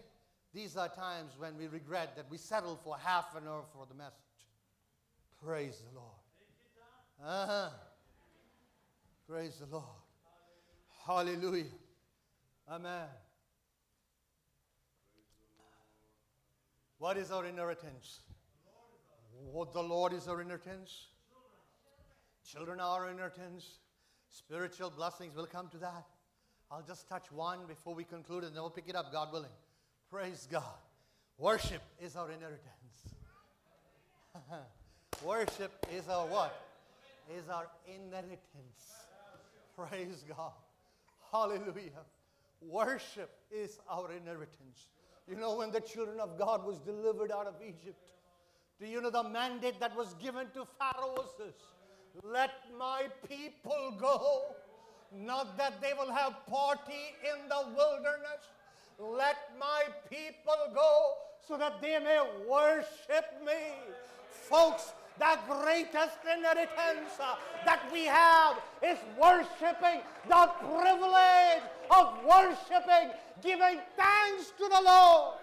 these 0.55 0.77
are 0.77 0.89
times 0.89 1.33
when 1.39 1.57
we 1.59 1.67
regret 1.69 2.17
that 2.17 2.31
we 2.31 2.39
settled 2.39 2.79
for 2.83 2.97
half 2.97 3.35
an 3.37 3.47
hour 3.47 3.65
for 3.73 3.87
the 3.87 3.95
message. 3.95 4.15
Praise 5.45 5.83
the 5.89 5.99
Lord. 5.99 6.15
Uh-huh. 7.25 7.71
Praise 9.29 9.59
the 9.59 9.67
Lord. 9.67 9.85
Hallelujah. 11.07 11.65
Amen. 12.71 13.09
What 16.99 17.17
is 17.17 17.31
our 17.31 17.45
inheritance? 17.47 18.21
What 19.53 19.73
the 19.73 19.83
Lord 19.83 20.13
is 20.13 20.27
our 20.27 20.41
inheritance. 20.41 21.09
Children 22.45 22.81
are 22.81 23.05
our 23.05 23.11
inheritance. 23.11 23.79
Spiritual 24.29 24.91
blessings 24.91 25.37
will 25.37 25.47
come 25.47 25.69
to 25.69 25.79
that. 25.79 26.07
I'll 26.71 26.83
just 26.83 27.09
touch 27.09 27.31
one 27.31 27.61
before 27.67 27.95
we 27.95 28.05
conclude 28.05 28.45
and 28.45 28.55
then 28.55 28.63
we'll 28.63 28.71
pick 28.71 28.89
it 28.89 28.97
up, 28.97 29.13
God 29.13 29.33
willing. 29.33 29.51
Praise 30.11 30.49
God. 30.51 30.63
Worship 31.37 31.83
is 32.01 32.17
our 32.17 32.31
inheritance. 32.31 32.65
Worship 35.25 35.73
is 35.93 36.09
our 36.09 36.27
what? 36.27 36.59
Is 37.37 37.49
our 37.51 37.67
inheritance. 37.87 38.39
Praise 39.77 40.25
God. 40.27 40.53
Hallelujah. 41.31 42.05
Worship 42.63 43.31
is 43.51 43.79
our 43.91 44.11
inheritance. 44.13 44.89
You 45.29 45.37
know, 45.37 45.57
when 45.57 45.71
the 45.71 45.81
children 45.81 46.21
of 46.21 46.39
God 46.39 46.65
was 46.65 46.79
delivered 46.79 47.31
out 47.31 47.47
of 47.47 47.55
Egypt, 47.63 48.13
do 48.81 48.87
you 48.87 49.03
know 49.03 49.11
the 49.11 49.25
mandate 49.25 49.79
that 49.81 49.95
was 49.95 50.15
given 50.15 50.47
to 50.55 50.67
Pharaoh 50.79 51.13
was 51.17 51.35
this? 51.39 51.55
Let 52.25 52.51
my 52.79 53.09
people 53.29 53.95
go. 54.01 54.55
Not 55.13 55.59
that 55.59 55.81
they 55.83 55.93
will 55.93 56.13
have 56.13 56.47
party 56.47 57.15
in 57.23 57.49
the 57.49 57.67
wilderness. 57.77 58.49
Let 58.99 59.37
my 59.59 59.85
people 60.11 60.57
go 60.75 61.13
so 61.47 61.57
that 61.57 61.81
they 61.81 61.99
may 62.01 62.21
worship 62.49 63.27
me. 63.47 63.53
Folks, 64.29 64.93
the 65.19 65.39
greatest 65.49 66.19
inheritance 66.25 67.15
uh, 67.21 67.37
that 67.65 67.81
we 67.93 68.05
have 68.05 68.57
is 68.83 68.99
worshiping, 69.21 70.03
the 70.29 70.51
privilege 70.59 71.63
of 71.91 72.25
worshiping, 72.25 73.11
giving 73.43 73.81
thanks 73.97 74.53
to 74.59 74.69
the 74.69 74.83
Lord. 74.85 75.35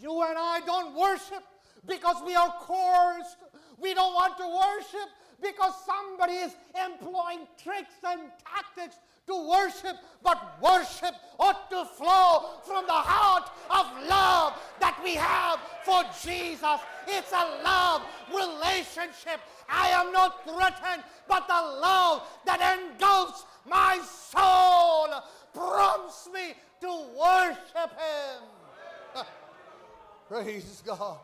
You 0.00 0.22
and 0.22 0.36
I 0.38 0.60
don't 0.66 0.94
worship 0.94 1.44
because 1.86 2.16
we 2.26 2.34
are 2.34 2.54
coerced. 2.60 3.36
We 3.78 3.94
don't 3.94 4.14
want 4.14 4.36
to 4.38 4.46
worship 4.46 5.08
because 5.42 5.72
somebody 5.84 6.34
is 6.34 6.54
employing 6.74 7.46
tricks 7.62 7.94
and 8.06 8.20
tactics 8.44 8.96
to 9.30 9.48
worship, 9.48 9.96
but 10.22 10.58
worship 10.60 11.14
ought 11.38 11.70
to 11.70 11.84
flow 11.84 12.60
from 12.66 12.84
the 12.86 12.92
heart 12.92 13.48
of 13.70 13.86
love 14.08 14.54
that 14.80 14.98
we 15.02 15.14
have 15.14 15.60
for 15.84 16.02
Jesus. 16.22 16.80
It's 17.06 17.32
a 17.32 17.62
love 17.64 18.02
relationship. 18.28 19.40
I 19.68 19.88
am 19.88 20.12
not 20.12 20.42
threatened, 20.44 21.04
but 21.28 21.46
the 21.46 21.62
love 21.80 22.26
that 22.44 22.78
engulfs 22.78 23.44
my 23.68 24.00
soul 24.04 25.08
prompts 25.54 26.28
me 26.34 26.54
to 26.80 26.90
worship 27.18 27.90
Him. 27.94 29.24
Praise 30.28 30.82
God. 30.84 31.18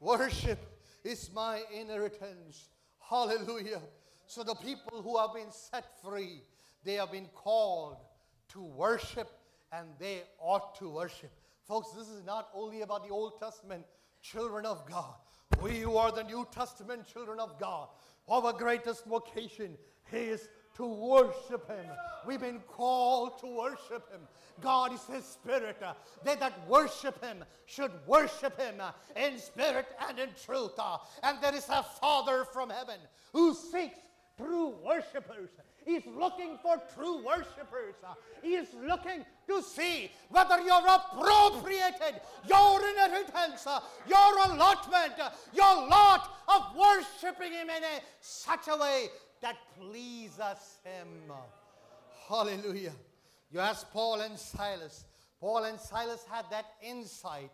Worship 0.00 0.58
is 1.04 1.30
my 1.34 1.62
inheritance. 1.74 2.68
Hallelujah. 3.00 3.80
So 4.26 4.42
the 4.42 4.56
people 4.56 5.02
who 5.02 5.16
have 5.16 5.34
been 5.34 5.52
set 5.52 5.84
free, 6.02 6.42
they 6.84 6.94
have 6.94 7.12
been 7.12 7.28
called 7.34 7.96
to 8.50 8.62
worship 8.62 9.30
and 9.72 9.88
they 9.98 10.22
ought 10.40 10.74
to 10.78 10.88
worship. 10.88 11.30
Folks, 11.66 11.90
this 11.90 12.08
is 12.08 12.24
not 12.24 12.48
only 12.54 12.82
about 12.82 13.06
the 13.06 13.12
Old 13.12 13.40
Testament 13.40 13.84
children 14.22 14.64
of 14.64 14.88
God. 14.88 15.14
We 15.62 15.78
who 15.78 15.96
are 15.96 16.12
the 16.12 16.24
New 16.24 16.46
Testament 16.52 17.06
children 17.06 17.40
of 17.40 17.58
God, 17.58 17.88
our 18.28 18.52
greatest 18.52 19.04
vocation 19.06 19.76
is 20.12 20.48
to 20.76 20.86
worship 20.86 21.68
Him. 21.68 21.86
We've 22.26 22.40
been 22.40 22.60
called 22.68 23.40
to 23.40 23.46
worship 23.46 24.12
Him. 24.12 24.20
God 24.60 24.92
is 24.92 25.04
His 25.04 25.24
Spirit. 25.24 25.82
They 26.22 26.36
that 26.36 26.68
worship 26.68 27.22
Him 27.24 27.44
should 27.64 27.92
worship 28.06 28.60
Him 28.60 28.74
in 29.16 29.38
spirit 29.38 29.86
and 30.08 30.18
in 30.18 30.28
truth. 30.44 30.72
And 31.22 31.38
there 31.40 31.54
is 31.54 31.68
a 31.68 31.82
Father 31.82 32.44
from 32.44 32.70
heaven 32.70 32.98
who 33.32 33.54
seeks 33.54 33.98
true 34.36 34.74
worshipers. 34.84 35.50
He's 35.86 36.02
looking 36.18 36.58
for 36.60 36.82
true 36.96 37.24
worshipers. 37.24 37.94
He 38.42 38.54
is 38.54 38.66
looking 38.86 39.24
to 39.46 39.62
see 39.62 40.10
whether 40.30 40.60
you're 40.60 40.84
appropriated 40.84 42.20
your 42.48 42.80
inheritance, 42.88 43.66
your 44.08 44.38
allotment, 44.46 45.12
your 45.54 45.88
lot 45.88 46.28
of 46.48 46.76
worshiping 46.76 47.52
Him 47.52 47.70
in 47.70 47.84
a, 47.84 48.00
such 48.20 48.66
a 48.68 48.76
way 48.76 49.06
that 49.40 49.56
pleases 49.78 50.80
Him. 50.82 51.32
Hallelujah. 52.28 52.92
You 53.52 53.60
ask 53.60 53.88
Paul 53.92 54.22
and 54.22 54.36
Silas. 54.36 55.04
Paul 55.38 55.64
and 55.64 55.78
Silas 55.78 56.24
had 56.28 56.46
that 56.50 56.66
insight. 56.82 57.52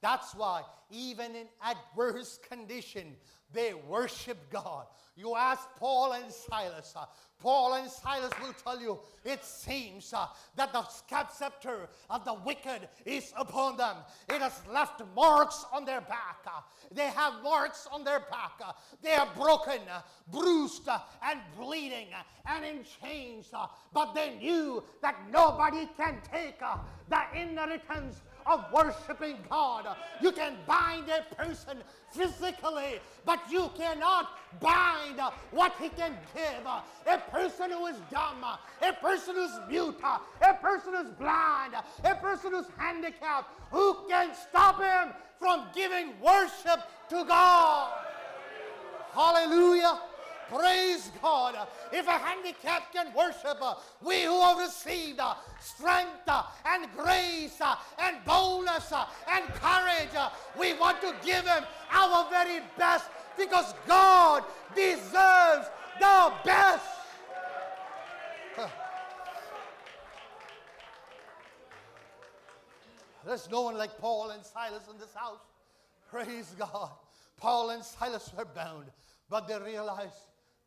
That's 0.00 0.34
why, 0.34 0.62
even 0.90 1.34
in 1.34 1.46
adverse 1.62 2.38
condition, 2.48 3.16
they 3.54 3.72
worship 3.72 4.36
God. 4.50 4.86
You 5.16 5.36
ask 5.36 5.62
Paul 5.78 6.12
and 6.12 6.30
Silas. 6.30 6.92
uh, 6.96 7.06
Paul 7.40 7.74
and 7.74 7.88
Silas 7.90 8.32
will 8.42 8.52
tell 8.64 8.80
you 8.80 8.98
it 9.24 9.44
seems 9.44 10.12
uh, 10.12 10.26
that 10.56 10.72
the 10.72 10.82
scepter 11.30 11.88
of 12.10 12.24
the 12.24 12.34
wicked 12.34 12.88
is 13.04 13.32
upon 13.36 13.76
them. 13.76 13.96
It 14.28 14.40
has 14.40 14.60
left 14.72 15.02
marks 15.14 15.64
on 15.72 15.84
their 15.84 16.00
back. 16.00 16.38
uh, 16.46 16.62
They 16.90 17.08
have 17.10 17.34
marks 17.44 17.86
on 17.92 18.02
their 18.02 18.20
back. 18.20 18.60
uh, 18.64 18.72
They 19.02 19.12
are 19.12 19.28
broken, 19.36 19.80
uh, 19.88 20.00
bruised, 20.32 20.88
uh, 20.88 20.98
and 21.22 21.38
bleeding, 21.56 22.08
and 22.46 22.64
in 22.64 22.84
chains. 23.00 23.52
But 23.92 24.14
they 24.14 24.36
knew 24.36 24.82
that 25.00 25.16
nobody 25.30 25.88
can 25.96 26.20
take 26.32 26.58
the 26.58 27.22
inheritance 27.40 28.20
of 28.46 28.64
worshiping 28.72 29.36
God. 29.48 29.86
You 30.20 30.32
can 30.32 30.56
bind 30.66 31.04
a 31.08 31.34
person 31.34 31.78
physically, 32.10 33.00
but 33.24 33.40
you 33.50 33.70
cannot 33.76 34.28
bind 34.60 35.20
what 35.50 35.74
he 35.80 35.88
can 35.88 36.16
give. 36.34 36.66
A 37.06 37.18
person 37.30 37.70
who 37.70 37.86
is 37.86 37.96
dumb, 38.10 38.44
a 38.82 38.92
person 38.94 39.34
who's 39.34 39.58
mute, 39.68 39.98
a 40.42 40.54
person 40.54 40.94
who's 40.94 41.10
blind, 41.14 41.74
a 42.04 42.14
person 42.16 42.52
who's 42.52 42.66
handicapped, 42.76 43.48
who 43.70 43.96
can 44.08 44.30
stop 44.34 44.80
him 44.80 45.12
from 45.38 45.66
giving 45.74 46.12
worship 46.20 46.80
to 47.08 47.24
God? 47.24 47.92
Hallelujah. 49.12 50.00
Praise 50.48 51.10
God. 51.22 51.56
If 51.92 52.06
a 52.06 52.12
handicapped 52.12 52.92
can 52.92 53.12
worship, 53.14 53.62
we 54.02 54.24
who 54.24 54.40
have 54.42 54.58
received 54.58 55.20
strength 55.60 56.28
and 56.66 56.86
grace 56.96 57.60
and 57.98 58.16
boldness 58.24 58.92
and 59.28 59.44
courage, 59.54 60.10
we 60.58 60.74
want 60.74 61.00
to 61.00 61.14
give 61.24 61.46
Him 61.46 61.64
our 61.90 62.28
very 62.30 62.60
best 62.76 63.08
because 63.36 63.74
God 63.86 64.44
deserves 64.74 65.68
the 65.98 66.32
best. 66.44 66.86
There's 73.26 73.50
no 73.50 73.62
one 73.62 73.78
like 73.78 73.98
Paul 73.98 74.30
and 74.30 74.44
Silas 74.44 74.82
in 74.92 74.98
this 74.98 75.14
house. 75.14 75.40
Praise 76.10 76.54
God. 76.58 76.90
Paul 77.38 77.70
and 77.70 77.82
Silas 77.84 78.30
were 78.36 78.44
bound, 78.44 78.86
but 79.28 79.48
they 79.48 79.58
realized 79.58 80.14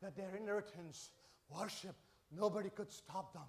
that 0.01 0.15
their 0.15 0.35
inheritance, 0.35 1.09
worship, 1.49 1.95
nobody 2.31 2.69
could 2.69 2.91
stop 2.91 3.33
them. 3.33 3.43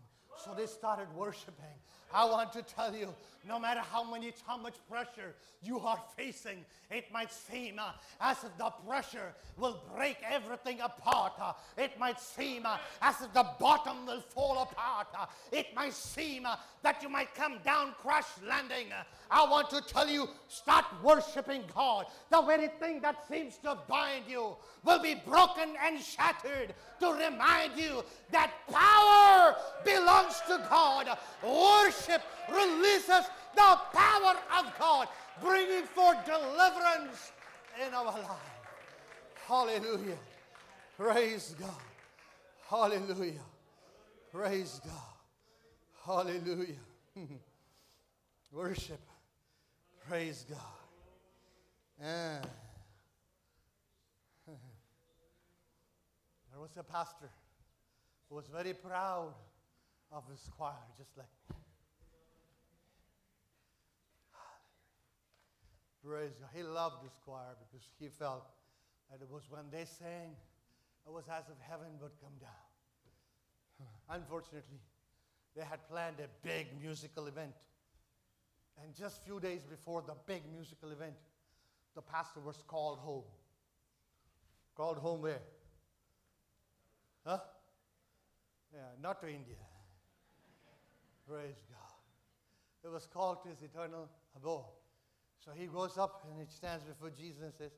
So 0.44 0.54
they 0.56 0.66
started 0.66 1.08
worshiping. 1.16 1.76
I 2.12 2.24
want 2.24 2.52
to 2.54 2.62
tell 2.62 2.94
you, 2.94 3.08
no 3.46 3.58
matter 3.58 3.80
how 3.80 4.02
many, 4.02 4.32
how 4.46 4.56
much 4.56 4.74
pressure 4.90 5.34
you 5.62 5.78
are 5.80 6.00
facing, 6.16 6.64
it 6.90 7.10
might 7.12 7.32
seem 7.32 7.78
uh, 7.78 7.90
as 8.20 8.36
if 8.44 8.56
the 8.56 8.70
pressure 8.86 9.34
will 9.56 9.82
break 9.94 10.16
everything 10.28 10.80
apart. 10.80 11.32
Uh, 11.40 11.52
it 11.76 11.98
might 11.98 12.20
seem 12.20 12.64
uh, 12.64 12.78
as 13.02 13.20
if 13.20 13.32
the 13.32 13.46
bottom 13.58 14.06
will 14.06 14.20
fall 14.20 14.62
apart. 14.62 15.08
Uh, 15.18 15.26
it 15.52 15.66
might 15.74 15.92
seem 15.92 16.46
uh, 16.46 16.56
that 16.82 17.02
you 17.02 17.08
might 17.08 17.34
come 17.34 17.58
down 17.64 17.92
crash 17.98 18.26
landing. 18.46 18.86
Uh, 18.92 19.02
I 19.30 19.48
want 19.48 19.70
to 19.70 19.80
tell 19.82 20.08
you, 20.08 20.28
start 20.48 20.84
worshiping 21.02 21.62
God. 21.74 22.06
The 22.30 22.42
very 22.42 22.68
thing 22.80 23.00
that 23.00 23.28
seems 23.28 23.58
to 23.58 23.78
bind 23.88 24.24
you 24.28 24.56
will 24.84 25.00
be 25.00 25.14
broken 25.14 25.74
and 25.84 26.00
shattered 26.00 26.74
to 27.00 27.12
remind 27.12 27.76
you 27.76 28.04
that 28.30 28.52
power 28.70 29.56
belongs 29.84 30.27
to 30.48 30.66
God. 30.68 31.18
Worship 31.42 32.22
releases 32.50 33.24
the 33.54 33.78
power 33.92 34.34
of 34.58 34.78
God, 34.78 35.08
bringing 35.40 35.84
forth 35.84 36.24
deliverance 36.24 37.32
in 37.86 37.94
our 37.94 38.04
life. 38.04 38.58
Hallelujah. 39.46 40.18
Praise 40.96 41.54
God. 41.58 41.70
Hallelujah. 42.68 43.40
Praise 44.32 44.80
God. 44.84 44.94
Hallelujah. 46.04 46.74
Worship. 48.52 49.00
Praise 50.08 50.44
God. 50.48 50.58
Ah. 52.04 52.40
There 56.50 56.60
was 56.60 56.76
a 56.76 56.82
pastor 56.82 57.30
who 58.28 58.34
was 58.34 58.46
very 58.48 58.74
proud 58.74 59.32
of 60.10 60.24
his 60.30 60.48
choir, 60.56 60.72
just 60.96 61.16
like. 61.16 61.28
Praise 66.04 66.32
God. 66.40 66.50
He 66.54 66.62
loved 66.62 67.04
this 67.04 67.16
choir 67.24 67.56
because 67.58 67.86
he 67.98 68.08
felt 68.08 68.46
that 69.10 69.22
it 69.22 69.30
was 69.30 69.44
when 69.50 69.70
they 69.70 69.84
sang, 69.84 70.36
it 71.06 71.12
was 71.12 71.24
as 71.28 71.44
if 71.48 71.58
heaven 71.68 71.98
would 72.00 72.12
come 72.20 72.36
down. 72.40 72.50
Unfortunately, 74.20 74.80
they 75.56 75.64
had 75.64 75.86
planned 75.88 76.16
a 76.20 76.28
big 76.46 76.66
musical 76.80 77.26
event. 77.26 77.54
And 78.82 78.94
just 78.94 79.24
few 79.24 79.40
days 79.40 79.62
before 79.64 80.02
the 80.06 80.14
big 80.26 80.42
musical 80.52 80.90
event, 80.90 81.14
the 81.94 82.02
pastor 82.02 82.40
was 82.40 82.62
called 82.66 82.98
home. 82.98 83.24
Called 84.76 84.98
home 84.98 85.22
where? 85.22 85.40
Huh? 87.26 87.38
Yeah, 88.72 88.80
not 89.02 89.20
to 89.22 89.28
India. 89.28 89.56
Praise 91.28 91.60
God. 91.68 92.88
It 92.88 92.88
was 92.88 93.06
called 93.06 93.42
to 93.42 93.50
his 93.50 93.60
eternal 93.60 94.08
abode. 94.34 94.64
So 95.44 95.50
he 95.54 95.66
goes 95.66 95.98
up 95.98 96.24
and 96.24 96.40
he 96.40 96.46
stands 96.48 96.84
before 96.84 97.10
Jesus 97.10 97.42
and 97.42 97.52
says, 97.52 97.72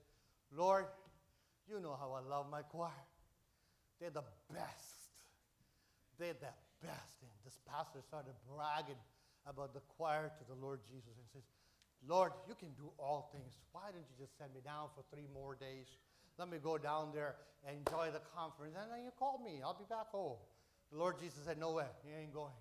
Lord, 0.55 0.87
you 1.69 1.81
know 1.81 1.97
how 1.99 2.15
I 2.15 2.23
love 2.23 2.47
my 2.51 2.63
choir. 2.63 2.95
They're 4.01 4.15
the 4.15 4.25
best. 4.55 5.19
They're 6.19 6.39
the 6.39 6.55
best. 6.79 7.17
And 7.23 7.31
this 7.45 7.59
pastor 7.67 7.99
started 8.07 8.35
bragging 8.47 9.01
about 9.47 9.75
the 9.75 9.81
choir 9.99 10.31
to 10.31 10.45
the 10.47 10.55
Lord 10.55 10.79
Jesus 10.87 11.19
and 11.19 11.27
says, 11.33 11.43
Lord, 12.07 12.33
you 12.47 12.55
can 12.55 12.71
do 12.79 12.91
all 12.99 13.31
things. 13.35 13.59
Why 13.73 13.91
don't 13.91 14.07
you 14.07 14.17
just 14.19 14.39
send 14.39 14.55
me 14.55 14.61
down 14.65 14.89
for 14.95 15.03
three 15.11 15.27
more 15.35 15.57
days? 15.59 15.91
Let 16.39 16.49
me 16.49 16.59
go 16.63 16.79
down 16.79 17.11
there 17.13 17.35
and 17.67 17.77
enjoy 17.77 18.15
the 18.15 18.23
conference. 18.35 18.79
And 18.79 18.91
then 18.91 19.05
you 19.05 19.11
call 19.19 19.43
me. 19.45 19.61
I'll 19.63 19.75
be 19.75 19.91
back 19.91 20.09
home. 20.15 20.39
The 20.93 20.99
Lord 20.99 21.19
Jesus 21.19 21.45
said, 21.45 21.59
No 21.59 21.73
way. 21.73 21.91
You 22.07 22.15
ain't 22.17 22.33
going. 22.33 22.55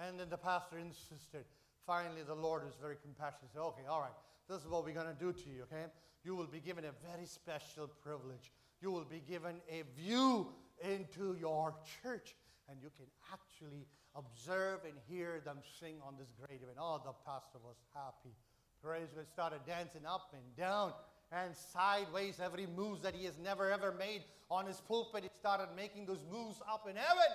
And 0.00 0.18
then 0.18 0.28
the 0.30 0.38
pastor 0.38 0.78
insisted. 0.78 1.44
Finally, 1.86 2.22
the 2.26 2.34
Lord 2.34 2.64
was 2.64 2.74
very 2.80 2.96
compassionate. 3.02 3.50
He 3.52 3.54
said, 3.54 3.62
Okay, 3.62 3.82
all 3.88 4.00
right. 4.00 4.16
This 4.48 4.62
is 4.62 4.68
what 4.68 4.84
we're 4.84 4.94
going 4.94 5.06
to 5.06 5.20
do 5.24 5.32
to 5.32 5.48
you, 5.48 5.62
okay? 5.62 5.86
You 6.24 6.34
will 6.34 6.46
be 6.46 6.60
given 6.60 6.84
a 6.84 6.92
very 7.06 7.26
special 7.26 7.86
privilege. 7.86 8.50
You 8.82 8.90
will 8.90 9.04
be 9.04 9.22
given 9.28 9.56
a 9.70 9.82
view 10.00 10.48
into 10.82 11.36
your 11.38 11.74
church. 12.02 12.34
And 12.68 12.78
you 12.82 12.90
can 12.96 13.06
actually 13.32 13.86
observe 14.16 14.80
and 14.84 14.94
hear 15.08 15.40
them 15.44 15.58
sing 15.78 15.96
on 16.04 16.14
this 16.18 16.28
great 16.38 16.62
event. 16.62 16.78
Oh, 16.80 17.00
the 17.04 17.12
pastor 17.24 17.58
was 17.62 17.76
happy. 17.94 18.34
Praise 18.82 19.08
God. 19.14 19.26
Started 19.32 19.60
dancing 19.66 20.06
up 20.06 20.32
and 20.32 20.56
down 20.56 20.92
and 21.32 21.54
sideways. 21.54 22.40
Every 22.42 22.66
move 22.66 23.02
that 23.02 23.14
he 23.14 23.24
has 23.26 23.38
never 23.38 23.70
ever 23.70 23.92
made 23.92 24.22
on 24.50 24.66
his 24.66 24.80
pulpit, 24.80 25.22
he 25.22 25.30
started 25.38 25.68
making 25.76 26.06
those 26.06 26.24
moves 26.30 26.60
up 26.68 26.88
in 26.88 26.96
heaven. 26.96 27.30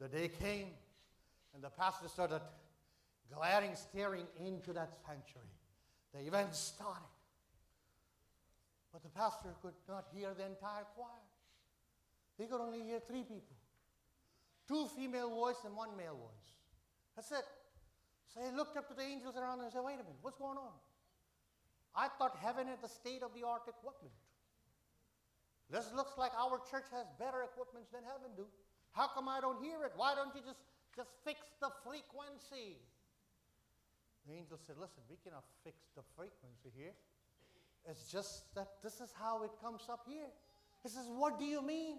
The 0.00 0.08
day 0.08 0.28
came, 0.28 0.68
and 1.54 1.62
the 1.62 1.70
pastor 1.70 2.08
started 2.08 2.40
glaring, 3.34 3.74
staring 3.74 4.26
into 4.38 4.72
that 4.72 4.92
sanctuary. 5.06 5.48
The 6.14 6.26
event 6.26 6.54
started. 6.54 7.02
But 8.92 9.02
the 9.02 9.08
pastor 9.08 9.54
could 9.62 9.74
not 9.88 10.06
hear 10.14 10.34
the 10.36 10.44
entire 10.44 10.84
choir. 10.94 11.24
He 12.38 12.46
could 12.46 12.60
only 12.60 12.82
hear 12.82 13.00
three 13.00 13.22
people 13.22 13.56
two 14.68 14.86
female 14.96 15.28
voices 15.28 15.64
and 15.64 15.76
one 15.76 15.96
male 15.96 16.16
voice. 16.16 16.48
That's 17.16 17.30
it. 17.32 17.44
So 18.32 18.40
he 18.40 18.56
looked 18.56 18.76
up 18.76 18.88
to 18.88 18.94
the 18.94 19.02
angels 19.02 19.36
around 19.36 19.60
and 19.60 19.70
said, 19.72 19.82
Wait 19.84 20.00
a 20.00 20.04
minute, 20.04 20.22
what's 20.22 20.38
going 20.38 20.56
on? 20.56 20.72
I 21.94 22.08
thought 22.16 22.38
heaven 22.40 22.66
had 22.68 22.80
the 22.80 22.88
state 22.88 23.22
of 23.22 23.34
the 23.34 23.44
art 23.44 23.68
equipment. 23.68 24.14
This 25.68 25.92
looks 25.92 26.16
like 26.16 26.32
our 26.36 26.60
church 26.70 26.88
has 26.92 27.04
better 27.18 27.44
equipment 27.44 27.84
than 27.92 28.00
heaven 28.04 28.32
do. 28.36 28.46
How 28.92 29.08
come 29.08 29.28
I 29.28 29.40
don't 29.40 29.60
hear 29.62 29.84
it? 29.84 29.92
Why 29.96 30.14
don't 30.14 30.34
you 30.34 30.40
just, 30.40 30.60
just 30.94 31.10
fix 31.24 31.40
the 31.60 31.70
frequency? 31.84 32.78
The 34.26 34.34
angel 34.34 34.58
said, 34.66 34.76
Listen, 34.78 35.02
we 35.10 35.16
cannot 35.22 35.44
fix 35.64 35.76
the 35.96 36.02
frequency 36.16 36.70
here. 36.76 36.94
It's 37.88 38.06
just 38.10 38.54
that 38.54 38.68
this 38.82 39.00
is 39.00 39.10
how 39.18 39.42
it 39.42 39.50
comes 39.60 39.88
up 39.90 40.06
here. 40.06 40.30
He 40.82 40.88
says, 40.88 41.06
What 41.08 41.38
do 41.38 41.44
you 41.44 41.62
mean? 41.62 41.96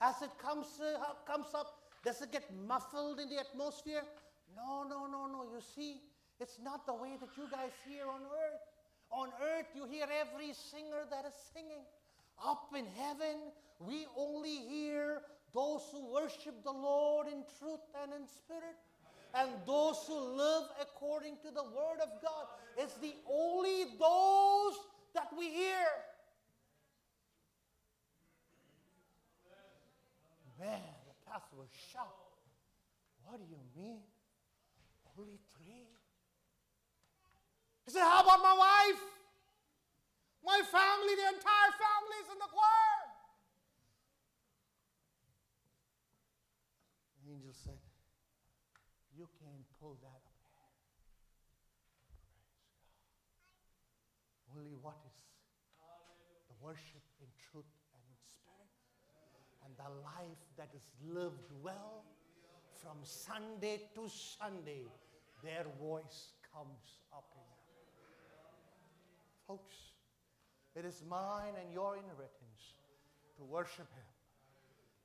As 0.00 0.22
it 0.22 0.30
comes, 0.38 0.66
uh, 0.80 0.96
comes 1.30 1.52
up, 1.54 1.66
does 2.04 2.22
it 2.22 2.32
get 2.32 2.44
muffled 2.66 3.20
in 3.20 3.28
the 3.28 3.38
atmosphere? 3.38 4.02
No, 4.56 4.82
no, 4.88 5.06
no, 5.06 5.26
no. 5.26 5.44
You 5.44 5.60
see, 5.60 6.00
it's 6.40 6.58
not 6.62 6.86
the 6.86 6.94
way 6.94 7.16
that 7.20 7.28
you 7.36 7.44
guys 7.50 7.70
hear 7.86 8.08
on 8.08 8.22
earth. 8.22 8.64
On 9.12 9.28
earth, 9.42 9.66
you 9.74 9.84
hear 9.84 10.06
every 10.08 10.54
singer 10.54 11.04
that 11.10 11.26
is 11.26 11.34
singing. 11.52 11.84
Up 12.42 12.72
in 12.76 12.86
heaven, 12.96 13.52
we 13.78 14.06
only 14.16 14.56
hear 14.56 15.20
those 15.54 15.82
who 15.92 16.12
worship 16.12 16.62
the 16.62 16.72
Lord 16.72 17.26
in 17.26 17.42
truth 17.58 17.80
and 18.02 18.12
in 18.12 18.26
spirit, 18.26 18.76
and 19.34 19.50
those 19.66 20.04
who 20.06 20.18
live 20.18 20.64
according 20.80 21.36
to 21.42 21.50
the 21.50 21.62
word 21.62 22.00
of 22.02 22.08
God. 22.22 22.46
It's 22.76 22.94
the 22.94 23.14
only 23.30 23.84
those 23.98 24.74
that 25.14 25.28
we 25.36 25.50
hear. 25.50 25.86
Man, 30.58 30.80
the 31.06 31.30
pastor 31.30 31.56
was 31.56 31.68
shocked. 31.92 32.36
What 33.24 33.38
do 33.38 33.46
you 33.48 33.60
mean? 33.74 34.02
Only 35.18 35.38
three? 35.56 35.88
He 37.86 37.90
said, 37.90 38.02
How 38.02 38.22
about 38.22 38.42
my 38.42 38.54
wife? 38.54 39.02
My 40.44 40.60
family, 40.70 41.14
the 41.16 41.28
entire 41.36 41.72
family 41.74 42.16
is 42.22 42.28
in 42.32 42.38
the 42.38 42.50
choir. 42.50 43.09
Angel 47.40 47.56
said, 47.56 47.80
You 49.16 49.26
can't 49.40 49.64
pull 49.80 49.96
that 50.02 50.20
up 50.28 50.36
here. 50.44 50.68
Praise 51.96 52.28
God. 52.36 52.60
Only 54.52 54.76
what 54.82 55.00
is 55.08 55.16
the 56.52 56.56
worship 56.60 57.00
in 57.20 57.28
truth 57.48 57.72
and 57.96 58.02
in 58.04 58.16
spirit, 58.28 58.68
and 59.64 59.72
the 59.80 59.88
life 60.04 60.44
that 60.60 60.68
is 60.76 60.84
lived 61.00 61.48
well 61.64 62.04
from 62.76 63.00
Sunday 63.04 63.88
to 63.94 64.04
Sunday, 64.08 64.84
their 65.42 65.64
voice 65.80 66.36
comes 66.52 67.00
up 67.08 67.24
in 67.32 67.48
heaven. 67.56 67.72
Folks, 69.48 69.96
it 70.76 70.84
is 70.84 71.02
mine 71.08 71.56
and 71.56 71.72
your 71.72 71.96
inheritance 71.96 72.76
to 73.38 73.44
worship 73.44 73.88
Him. 73.96 74.12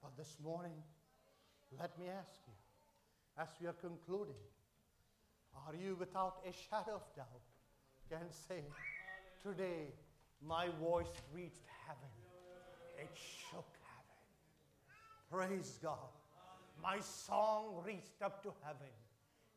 But 0.04 0.18
this 0.18 0.36
morning, 0.44 0.84
let 1.80 1.98
me 2.00 2.06
ask 2.08 2.40
you, 2.48 2.54
as 3.42 3.50
we 3.60 3.68
are 3.68 3.74
concluding, 3.74 4.36
are 5.68 5.76
you 5.76 5.96
without 6.00 6.38
a 6.48 6.52
shadow 6.52 6.96
of 6.96 7.16
doubt 7.16 7.42
can 8.10 8.32
say, 8.32 8.64
Today 9.42 9.94
my 10.46 10.68
voice 10.82 11.14
reached 11.34 11.66
heaven, 11.86 12.10
it 12.98 13.10
shook 13.14 13.68
heaven. 13.94 15.50
Praise 15.50 15.80
God. 15.82 16.14
My 16.82 17.00
song 17.00 17.82
reached 17.86 18.22
up 18.24 18.44
to 18.44 18.52
heaven, 18.64 18.94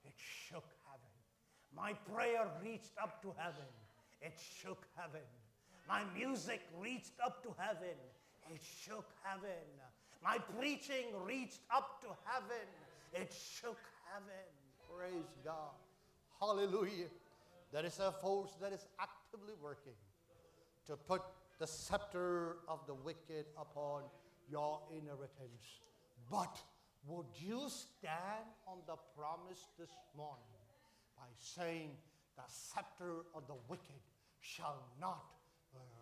it 0.05 0.15
shook 0.17 0.65
heaven. 0.87 1.13
My 1.75 1.93
prayer 2.15 2.47
reached 2.63 2.97
up 3.03 3.23
to 3.23 3.35
heaven, 3.37 3.69
it 4.21 4.39
shook 4.61 4.87
heaven. 4.97 5.27
My 5.87 6.03
music 6.17 6.61
reached 6.79 7.19
up 7.25 7.43
to 7.43 7.55
heaven, 7.59 7.97
it 8.51 8.63
shook 8.63 9.07
heaven. 9.23 9.65
My 10.23 10.39
preaching 10.59 11.07
reached 11.25 11.61
up 11.75 12.01
to 12.03 12.09
heaven, 12.25 12.67
it 13.15 13.33
shook 13.33 13.79
heaven. 14.13 14.45
Praise 14.97 15.37
God. 15.45 15.75
Hallelujah. 16.41 17.07
There 17.73 17.85
is 17.85 17.99
a 17.99 18.13
force 18.13 18.57
that 18.61 18.73
is 18.73 18.87
actively 19.01 19.55
working 19.63 19.93
to 20.87 20.97
put 20.97 21.23
the 21.59 21.67
scepter 21.67 22.57
of 22.69 22.87
the 22.87 22.95
wicked 22.95 23.47
upon 23.61 24.03
your 24.51 24.81
inheritance. 24.91 25.81
But 26.31 26.59
would 27.07 27.27
you 27.39 27.69
stand 27.69 28.49
on 28.67 28.79
the 28.87 28.97
promise 29.17 29.69
this 29.79 29.91
morning 30.17 30.63
by 31.17 31.27
saying, 31.39 31.91
The 32.37 32.43
scepter 32.47 33.25
of 33.35 33.47
the 33.47 33.57
wicked 33.69 34.03
shall 34.41 34.83
not 35.01 35.25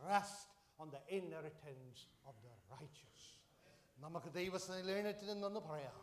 rest 0.08 0.48
on 0.78 0.90
the 0.90 1.16
inheritance 1.16 2.06
of 2.26 2.34
the 2.42 2.50
righteous? 2.70 3.15
നമുക്ക് 3.97 4.29
ദൈവസനയിൽ 4.39 4.87
എഴുന്നേറ്റ് 4.95 5.25
നിന്നൊന്ന് 5.31 5.61
പറയാം 5.69 5.97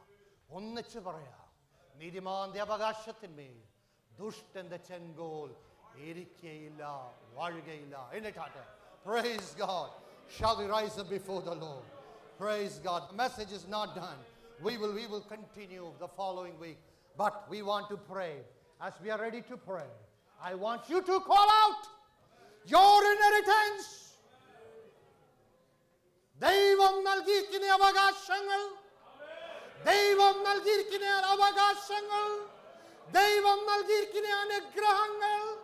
ഒന്നിച്ച് 0.59 1.01
പറയാം 1.09 1.41
നീതിമാന്റെ 2.01 2.61
അവകാശത്തിന്മേൽ 2.67 3.57
ദുഷ്ടന്റെ 4.19 4.79
ചെങ്കോൽ 4.89 5.51
ഇരിക്കയില്ല 6.09 6.83
വാഴുകയില്ല 7.39 7.97
എഴുന്നേറ്റാട്ടെ 8.17 8.65
Praise 9.05 9.55
God. 9.57 9.91
Shall 10.29 10.59
we 10.59 10.65
rise 10.67 10.99
up 10.99 11.09
before 11.09 11.41
the 11.41 11.55
Lord? 11.55 11.85
Praise 12.39 12.79
God. 12.79 13.09
The 13.11 13.17
message 13.17 13.53
is 13.53 13.67
not 13.67 13.95
done. 13.95 14.19
We 14.63 14.77
will, 14.77 14.93
we 14.93 15.07
will 15.07 15.21
continue 15.21 15.87
the 15.99 16.09
following 16.09 16.59
week. 16.61 16.79
But 17.17 17.49
we 17.49 17.63
want 17.63 17.89
to 17.89 17.97
pray. 17.97 18.35
As 18.81 18.93
we 19.03 19.11
are 19.11 19.19
ready 19.19 19.41
to 19.43 19.57
pray, 19.57 19.89
I 20.43 20.55
want 20.55 20.89
you 20.89 21.01
to 21.01 21.21
call 21.21 21.49
out 21.65 21.83
your 22.67 23.13
inheritance. 23.15 24.02
ദൈവം 26.44 27.04
നൽകിയിരിക്കുന്ന 27.04 27.68
അവകാശങ്ങൾ. 27.68 28.62
ദൈവം 29.84 30.44
നൽകിയിരിക്കുന്ന 30.44 31.08
അവകാശങ്ങൾ. 31.08 32.28
ദൈവം 33.12 33.66
നൽകിയിരിക്കുന്ന 33.66 34.36
അനുഗ്രഹങ്ങൾ. 34.36 35.58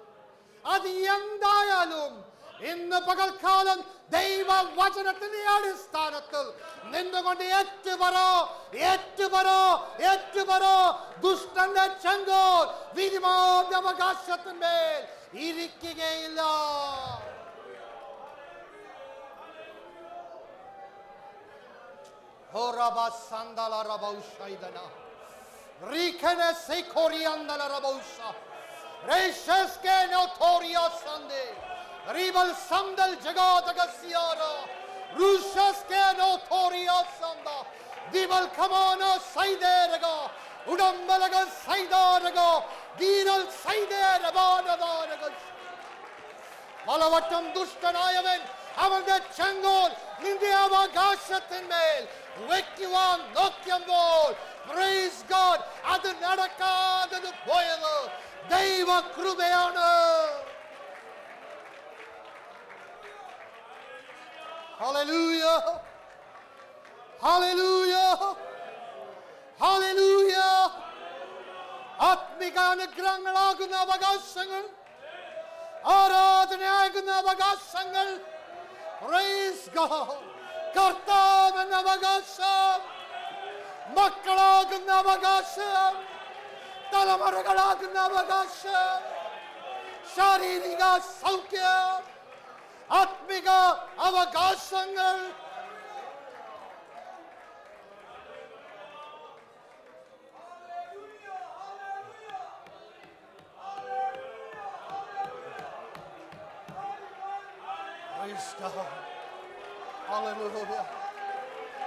അത് 0.65 0.87
എന്തായാലും 0.87 2.25
ഇന്ന് 2.65 2.97
പകൽക്കാലം 2.97 3.83
ദൈവ 4.09 4.61
വചനത്തിന്റെ 4.61 5.45
അടിസ്ഥാനത്തിൽ 5.45 6.45
നിന്നുകൊണ്ട് 6.83 7.43
ഏറ്റുപറോ 7.43 8.31
ഏറ്റുപറോ 8.73 9.63
ഏറ്റുപറോ. 10.11 10.77
ദുഷ്ടന്റെ 11.19 11.87
ചെങ്കോൽ 12.03 12.67
വിധിമാന്റെ 12.93 13.75
അവകാശത്തിന്മേൽ 13.75 15.01
ഇരിക്കുകയില്ല. 15.39 16.41
Horaba 22.53 23.11
sandala 23.11 23.85
rabauşaydana. 23.85 24.85
Rikene 25.91 26.53
sekoriandala 26.53 27.69
rabauşa. 27.69 28.29
Reşeske 29.07 30.11
notoria 30.11 30.89
sande. 30.89 31.55
Ribal 32.15 32.53
sandal 32.53 33.21
jagadaga 33.23 33.87
siyara. 33.87 34.53
Ruşeske 35.19 36.17
notoria 36.17 37.05
sanda. 37.19 37.65
Dibal 38.13 38.47
kamana 38.57 39.19
sayderega. 39.19 40.27
Udambalaga 40.67 41.45
saydarega. 41.65 42.63
Dinal 42.99 43.45
sayder 43.63 44.23
abanadaraga. 44.23 45.29
Malavattam 46.87 47.55
duştanayavent. 47.55 48.58
ദുഷ്ടനായവൻ 48.78 48.78
അവന്റെ 48.84 49.18
ചെങ്കോൽ 49.36 49.90
നിന്റെ 50.22 50.50
അവകാശത്തിന്മേൽ 50.56 52.02
വയ്ക്കുവാൻ 52.48 53.18
നോക്കുമ്പോൾ 53.36 54.30
പ്രൈസ് 54.68 55.24
ഗോഡ് 55.30 55.62
അത് 55.86 56.10
നടക്കാതെ 56.24 57.32
പോയത് 57.46 57.94
ദൈവ 58.50 59.00
കൃപയാണ് 59.14 59.88
Hallelujah. 64.76 65.58
Hallelujah. 67.20 68.08
Hallelujah. 69.60 70.48
ആത്മിക 72.04 72.58
അനുഗ്രഹങ്ങളാകുന്ന 72.70 73.74
അവകാശങ്ങൾ 73.84 74.62
ആരാധനയാകുന്ന 75.94 77.10
അവകാശങ്ങൾ 77.18 78.06
Praise 79.02 79.64
God. 79.74 80.16
കർത്താവെന്ന 80.76 81.74
അവകാശം 81.80 82.80
മക്കളാകുന്ന 83.96 84.90
അവകാശം 85.00 85.92
തലമുറകളാകുന്ന 86.92 87.98
അവകാശം 88.08 88.88
ശാരീരിക 90.14 90.82
സൗഖ്യം 91.20 92.00
ആത്മിക 92.92 93.48
അവകാശങ്ങൾ 94.08 95.14
Hallelujah. 110.18 110.84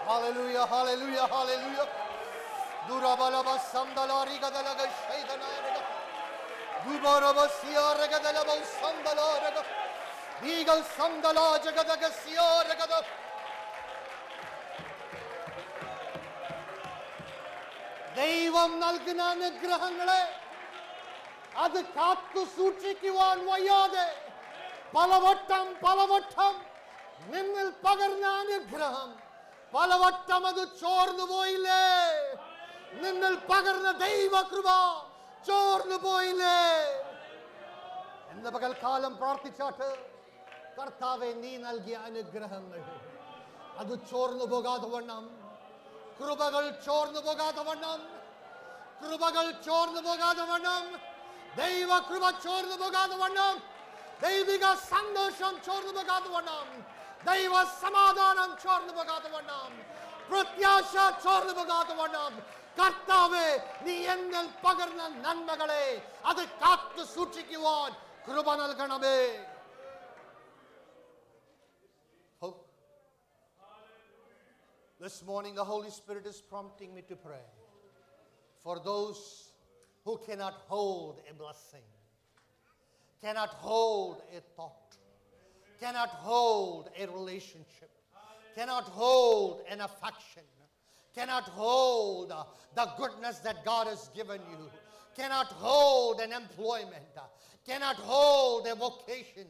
Hallelujah, 0.08 0.66
hallelujah, 0.66 1.28
hallelujah. 1.36 1.88
Durabalaba 2.88 3.56
sandalari 3.74 4.38
gadalaga 4.44 4.86
shaidanaraga. 5.04 5.82
Dubaraba 6.86 7.46
siyaraga 7.60 8.20
dalaba 8.26 8.56
sandalaraga. 8.80 9.64
Eagle 10.44 10.84
sandala 10.98 11.46
jagadaga 11.66 12.10
siyaraga. 12.24 13.00
ദൈവം 18.18 18.72
നൽകുന്ന 18.84 19.22
അനുഗ്രഹങ്ങളെ 19.34 20.22
അത് 21.64 21.76
കാത്തു 21.98 22.42
സൂക്ഷിക്കുവാൻ 22.56 23.38
വയ്യാതെ 23.50 24.06
പലവട്ടം 24.96 25.66
പലവട്ടം 25.84 26.54
നിന്നിൽ 27.27 27.73
പകർന്ന 27.85 28.27
അനുഗ്രഹം. 28.27 29.11
പലവട്ടം 29.75 30.47
അത് 30.47 30.63
ചോർന്നു 30.81 31.25
പോയില്ലേ? 31.25 31.85
നിന്നിൽ 32.93 33.35
പകർന്ന 33.35 33.93
ദൈവകൃപ 33.93 34.69
ചോർന്നു 35.47 35.97
പോയില്ലേ? 35.97 36.59
എന്ന 38.31 38.51
പകൽക്കാലം 38.51 39.17
പ്രാർത്ഥിച്ചാട്ട് 39.17 40.07
കർത്താവെ 40.79 41.33
നീ 41.33 41.57
നൽകിയ 41.57 41.97
അനുഗ്രഹങ്ങൾ 41.97 42.81
അത് 43.79 43.99
ചോർന്നു 44.11 44.45
പോകാതെ 44.45 44.89
വണ്ണം. 44.89 45.25
കൃപകൾ 46.21 46.71
ചോർന്നു 46.71 47.21
പോകാതെ 47.21 47.63
വണ്ണം. 47.63 48.01
കൃപകൾ 49.03 49.51
ചോർന്നു 49.51 50.01
പോകാതെ 50.01 50.45
വണ്ണം. 50.45 51.01
ദൈവ 51.57 51.99
കൃപ 51.99 52.31
ചോർന്നു 52.31 52.77
പോകാതെ 52.77 53.17
വണ്ണം. 53.17 53.63
ദൈവിക 54.23 54.75
സന്തോഷം 54.75 55.63
ചോർന്നു 55.67 55.93
പോകാതെ 55.93 56.29
വണ്ണം. 56.29 57.02
ദൈവ 57.30 57.54
സമാധാനം 57.84 58.50
ചോർന്നു 58.64 58.94
പോകാതെ 58.98 59.30
വണ്ണം 59.36 59.72
പ്രത്യാശ 60.30 60.94
ചോർന്നു 61.26 61.54
പോകാതെ 61.60 61.94
വണ്ണം 62.02 62.34
കർത്താവെ 62.78 63.48
നീ 63.86 63.96
എന്നിൽ 64.14 64.48
പകർന്ന 64.66 65.04
നന്മകളെ 65.26 65.86
അത് 66.32 66.42
കാത്തു 66.64 67.06
സൂക്ഷിക്കുവാൻ 67.16 67.92
കൃപ 68.28 68.48
നൽകണമേ 68.64 69.20
Oh. 72.42 72.56
This 75.00 75.24
morning, 75.24 75.56
the 75.56 75.64
Holy 75.66 75.90
Spirit 75.92 76.26
is 76.26 76.40
prompting 76.44 76.94
me 76.94 77.02
to 77.04 77.16
pray 77.18 77.46
for 78.60 78.80
those 78.82 79.22
who 80.06 80.18
cannot 80.20 80.56
hold 80.68 81.16
a 81.32 81.34
blessing, 81.34 81.88
cannot 83.24 83.50
hold 83.62 84.22
a 84.32 84.42
thought, 84.56 84.81
cannot 85.81 86.09
hold 86.09 86.91
a 86.99 87.07
relationship, 87.07 87.91
cannot 88.55 88.85
hold 88.85 89.63
an 89.71 89.81
affection, 89.81 90.43
cannot 91.15 91.45
hold 91.45 92.33
the 92.75 92.89
goodness 92.97 93.39
that 93.41 93.65
God 93.65 93.87
has 93.87 94.09
given 94.15 94.41
you, 94.51 94.71
cannot 95.17 95.47
hold 95.47 96.21
an 96.21 96.33
employment, 96.33 97.05
cannot 97.67 97.97
hold 97.97 98.67
a 98.67 98.75
vocation, 98.75 99.47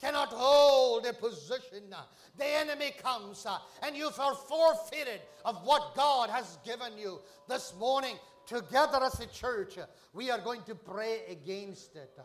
cannot 0.00 0.28
hold 0.28 1.04
a 1.06 1.12
position. 1.12 1.94
The 2.38 2.46
enemy 2.46 2.92
comes 3.02 3.46
and 3.82 3.96
you 3.96 4.10
are 4.18 4.34
forfeited 4.34 5.20
of 5.44 5.56
what 5.64 5.94
God 5.94 6.30
has 6.30 6.58
given 6.64 6.96
you. 6.98 7.20
This 7.48 7.74
morning, 7.78 8.16
together 8.46 9.02
as 9.02 9.20
a 9.20 9.26
church, 9.26 9.78
we 10.12 10.30
are 10.30 10.40
going 10.40 10.62
to 10.62 10.74
pray 10.74 11.22
against 11.28 11.96
it. 11.96 12.18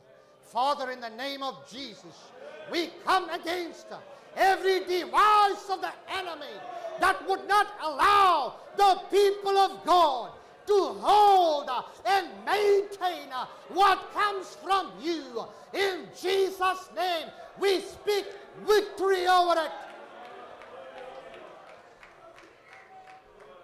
Father, 0.55 0.89
in 0.91 1.01
the 1.01 1.09
name 1.09 1.43
of 1.43 1.69
Jesus, 1.69 2.31
we 2.71 2.89
come 3.05 3.29
against 3.29 3.87
every 4.37 4.85
device 4.85 5.69
of 5.69 5.81
the 5.81 5.91
enemy 6.09 6.55
that 7.01 7.27
would 7.27 7.45
not 7.45 7.67
allow 7.83 8.53
the 8.77 9.01
people 9.11 9.57
of 9.57 9.85
God 9.85 10.31
to 10.67 10.95
hold 11.01 11.69
and 12.05 12.27
maintain 12.45 13.27
what 13.67 13.99
comes 14.13 14.55
from 14.63 14.93
you. 15.01 15.45
In 15.73 16.05
Jesus' 16.17 16.89
name, 16.95 17.27
we 17.59 17.81
speak 17.81 18.25
victory 18.65 19.27
over 19.27 19.59
it. 19.59 19.71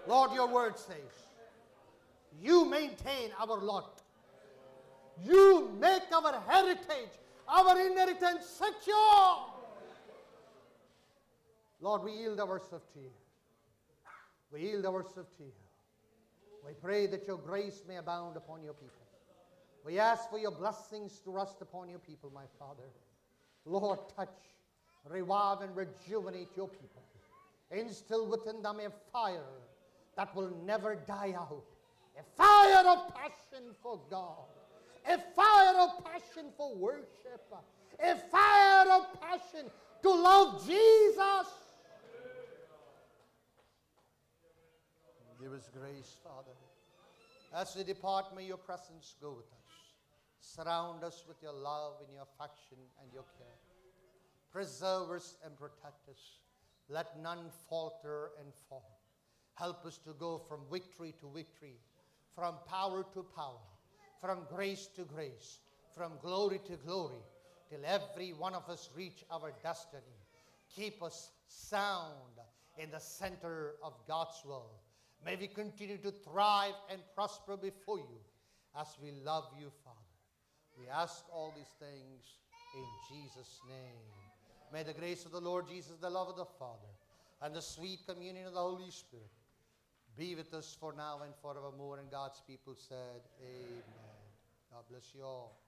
Lord, 0.06 0.32
your 0.34 0.46
word 0.46 0.78
says, 0.78 0.98
you 2.42 2.66
maintain 2.66 3.30
our 3.40 3.58
lot. 3.58 4.01
You 5.20 5.70
make 5.80 6.02
our 6.12 6.40
heritage, 6.48 7.10
our 7.48 7.78
inheritance 7.80 8.46
secure. 8.46 9.46
Lord, 11.80 12.04
we 12.04 12.12
yield 12.12 12.40
ourselves 12.40 12.86
to 12.94 13.00
you. 13.00 13.10
We 14.52 14.62
yield 14.62 14.86
ourselves 14.86 15.30
to 15.38 15.44
you. 15.44 15.52
We 16.64 16.74
pray 16.74 17.06
that 17.08 17.26
your 17.26 17.38
grace 17.38 17.82
may 17.88 17.96
abound 17.96 18.36
upon 18.36 18.62
your 18.62 18.74
people. 18.74 19.02
We 19.84 19.98
ask 19.98 20.30
for 20.30 20.38
your 20.38 20.52
blessings 20.52 21.18
to 21.24 21.30
rest 21.30 21.56
upon 21.60 21.88
your 21.88 21.98
people, 21.98 22.30
my 22.32 22.44
Father. 22.58 22.88
Lord, 23.64 23.98
touch, 24.16 24.28
revive, 25.08 25.62
and 25.62 25.74
rejuvenate 25.76 26.48
your 26.56 26.68
people. 26.68 27.02
Instill 27.72 28.26
within 28.28 28.62
them 28.62 28.78
a 28.78 28.90
fire 29.12 29.40
that 30.16 30.34
will 30.36 30.52
never 30.64 30.94
die 30.94 31.34
out. 31.36 31.64
A 32.18 32.22
fire 32.36 32.86
of 32.86 33.14
passion 33.14 33.74
for 33.82 33.98
God. 34.10 34.46
A 35.08 35.18
fire 35.34 35.80
of 35.80 36.04
passion 36.04 36.50
for 36.56 36.74
worship. 36.76 37.52
A 37.98 38.16
fire 38.16 38.90
of 38.92 39.20
passion 39.20 39.70
to 40.02 40.10
love 40.10 40.66
Jesus. 40.66 41.48
Give 45.40 45.52
us 45.52 45.68
grace, 45.76 46.16
Father. 46.22 46.52
As 47.54 47.74
we 47.76 47.82
depart, 47.84 48.34
may 48.36 48.44
your 48.44 48.56
presence 48.56 49.16
go 49.20 49.32
with 49.32 49.46
us. 49.46 49.62
Surround 50.38 51.04
us 51.04 51.24
with 51.26 51.36
your 51.42 51.52
love 51.52 51.94
and 52.04 52.14
your 52.14 52.22
affection 52.22 52.78
and 53.02 53.12
your 53.12 53.24
care. 53.38 53.58
Preserve 54.52 55.10
us 55.10 55.36
and 55.44 55.58
protect 55.58 56.08
us. 56.08 56.38
Let 56.88 57.20
none 57.20 57.50
falter 57.68 58.30
and 58.40 58.52
fall. 58.68 59.00
Help 59.54 59.84
us 59.84 59.98
to 60.04 60.12
go 60.14 60.38
from 60.48 60.60
victory 60.70 61.14
to 61.20 61.30
victory, 61.34 61.76
from 62.34 62.54
power 62.68 63.04
to 63.14 63.24
power, 63.34 63.60
from 64.22 64.46
grace 64.48 64.86
to 64.94 65.02
grace, 65.02 65.58
from 65.96 66.12
glory 66.22 66.60
to 66.64 66.76
glory, 66.76 67.24
till 67.68 67.80
every 67.84 68.32
one 68.32 68.54
of 68.54 68.68
us 68.70 68.88
reach 68.96 69.24
our 69.32 69.52
destiny. 69.64 70.16
Keep 70.74 71.02
us 71.02 71.32
sound 71.48 72.38
in 72.78 72.90
the 72.92 73.00
center 73.00 73.74
of 73.82 73.94
God's 74.06 74.40
will. 74.46 74.70
May 75.26 75.36
we 75.36 75.48
continue 75.48 75.98
to 75.98 76.12
thrive 76.12 76.74
and 76.90 77.00
prosper 77.16 77.56
before 77.56 77.98
you 77.98 78.20
as 78.80 78.86
we 79.02 79.10
love 79.24 79.48
you, 79.58 79.70
Father. 79.84 79.98
We 80.78 80.88
ask 80.88 81.24
all 81.32 81.52
these 81.56 81.74
things 81.80 82.22
in 82.74 82.86
Jesus' 83.10 83.60
name. 83.68 84.06
May 84.72 84.84
the 84.84 84.98
grace 84.98 85.26
of 85.26 85.32
the 85.32 85.40
Lord 85.40 85.68
Jesus, 85.68 85.96
the 86.00 86.08
love 86.08 86.28
of 86.28 86.36
the 86.36 86.46
Father, 86.58 86.92
and 87.42 87.54
the 87.54 87.60
sweet 87.60 88.06
communion 88.06 88.46
of 88.46 88.54
the 88.54 88.60
Holy 88.60 88.90
Spirit 88.90 89.26
be 90.16 90.34
with 90.34 90.54
us 90.54 90.76
for 90.78 90.92
now 90.92 91.20
and 91.24 91.34
forevermore. 91.42 91.98
And 91.98 92.10
God's 92.10 92.40
people 92.46 92.74
said, 92.76 93.20
Amen. 93.40 94.01
God 94.72 94.84
bless 94.88 95.14
you 95.14 95.22
all. 95.22 95.61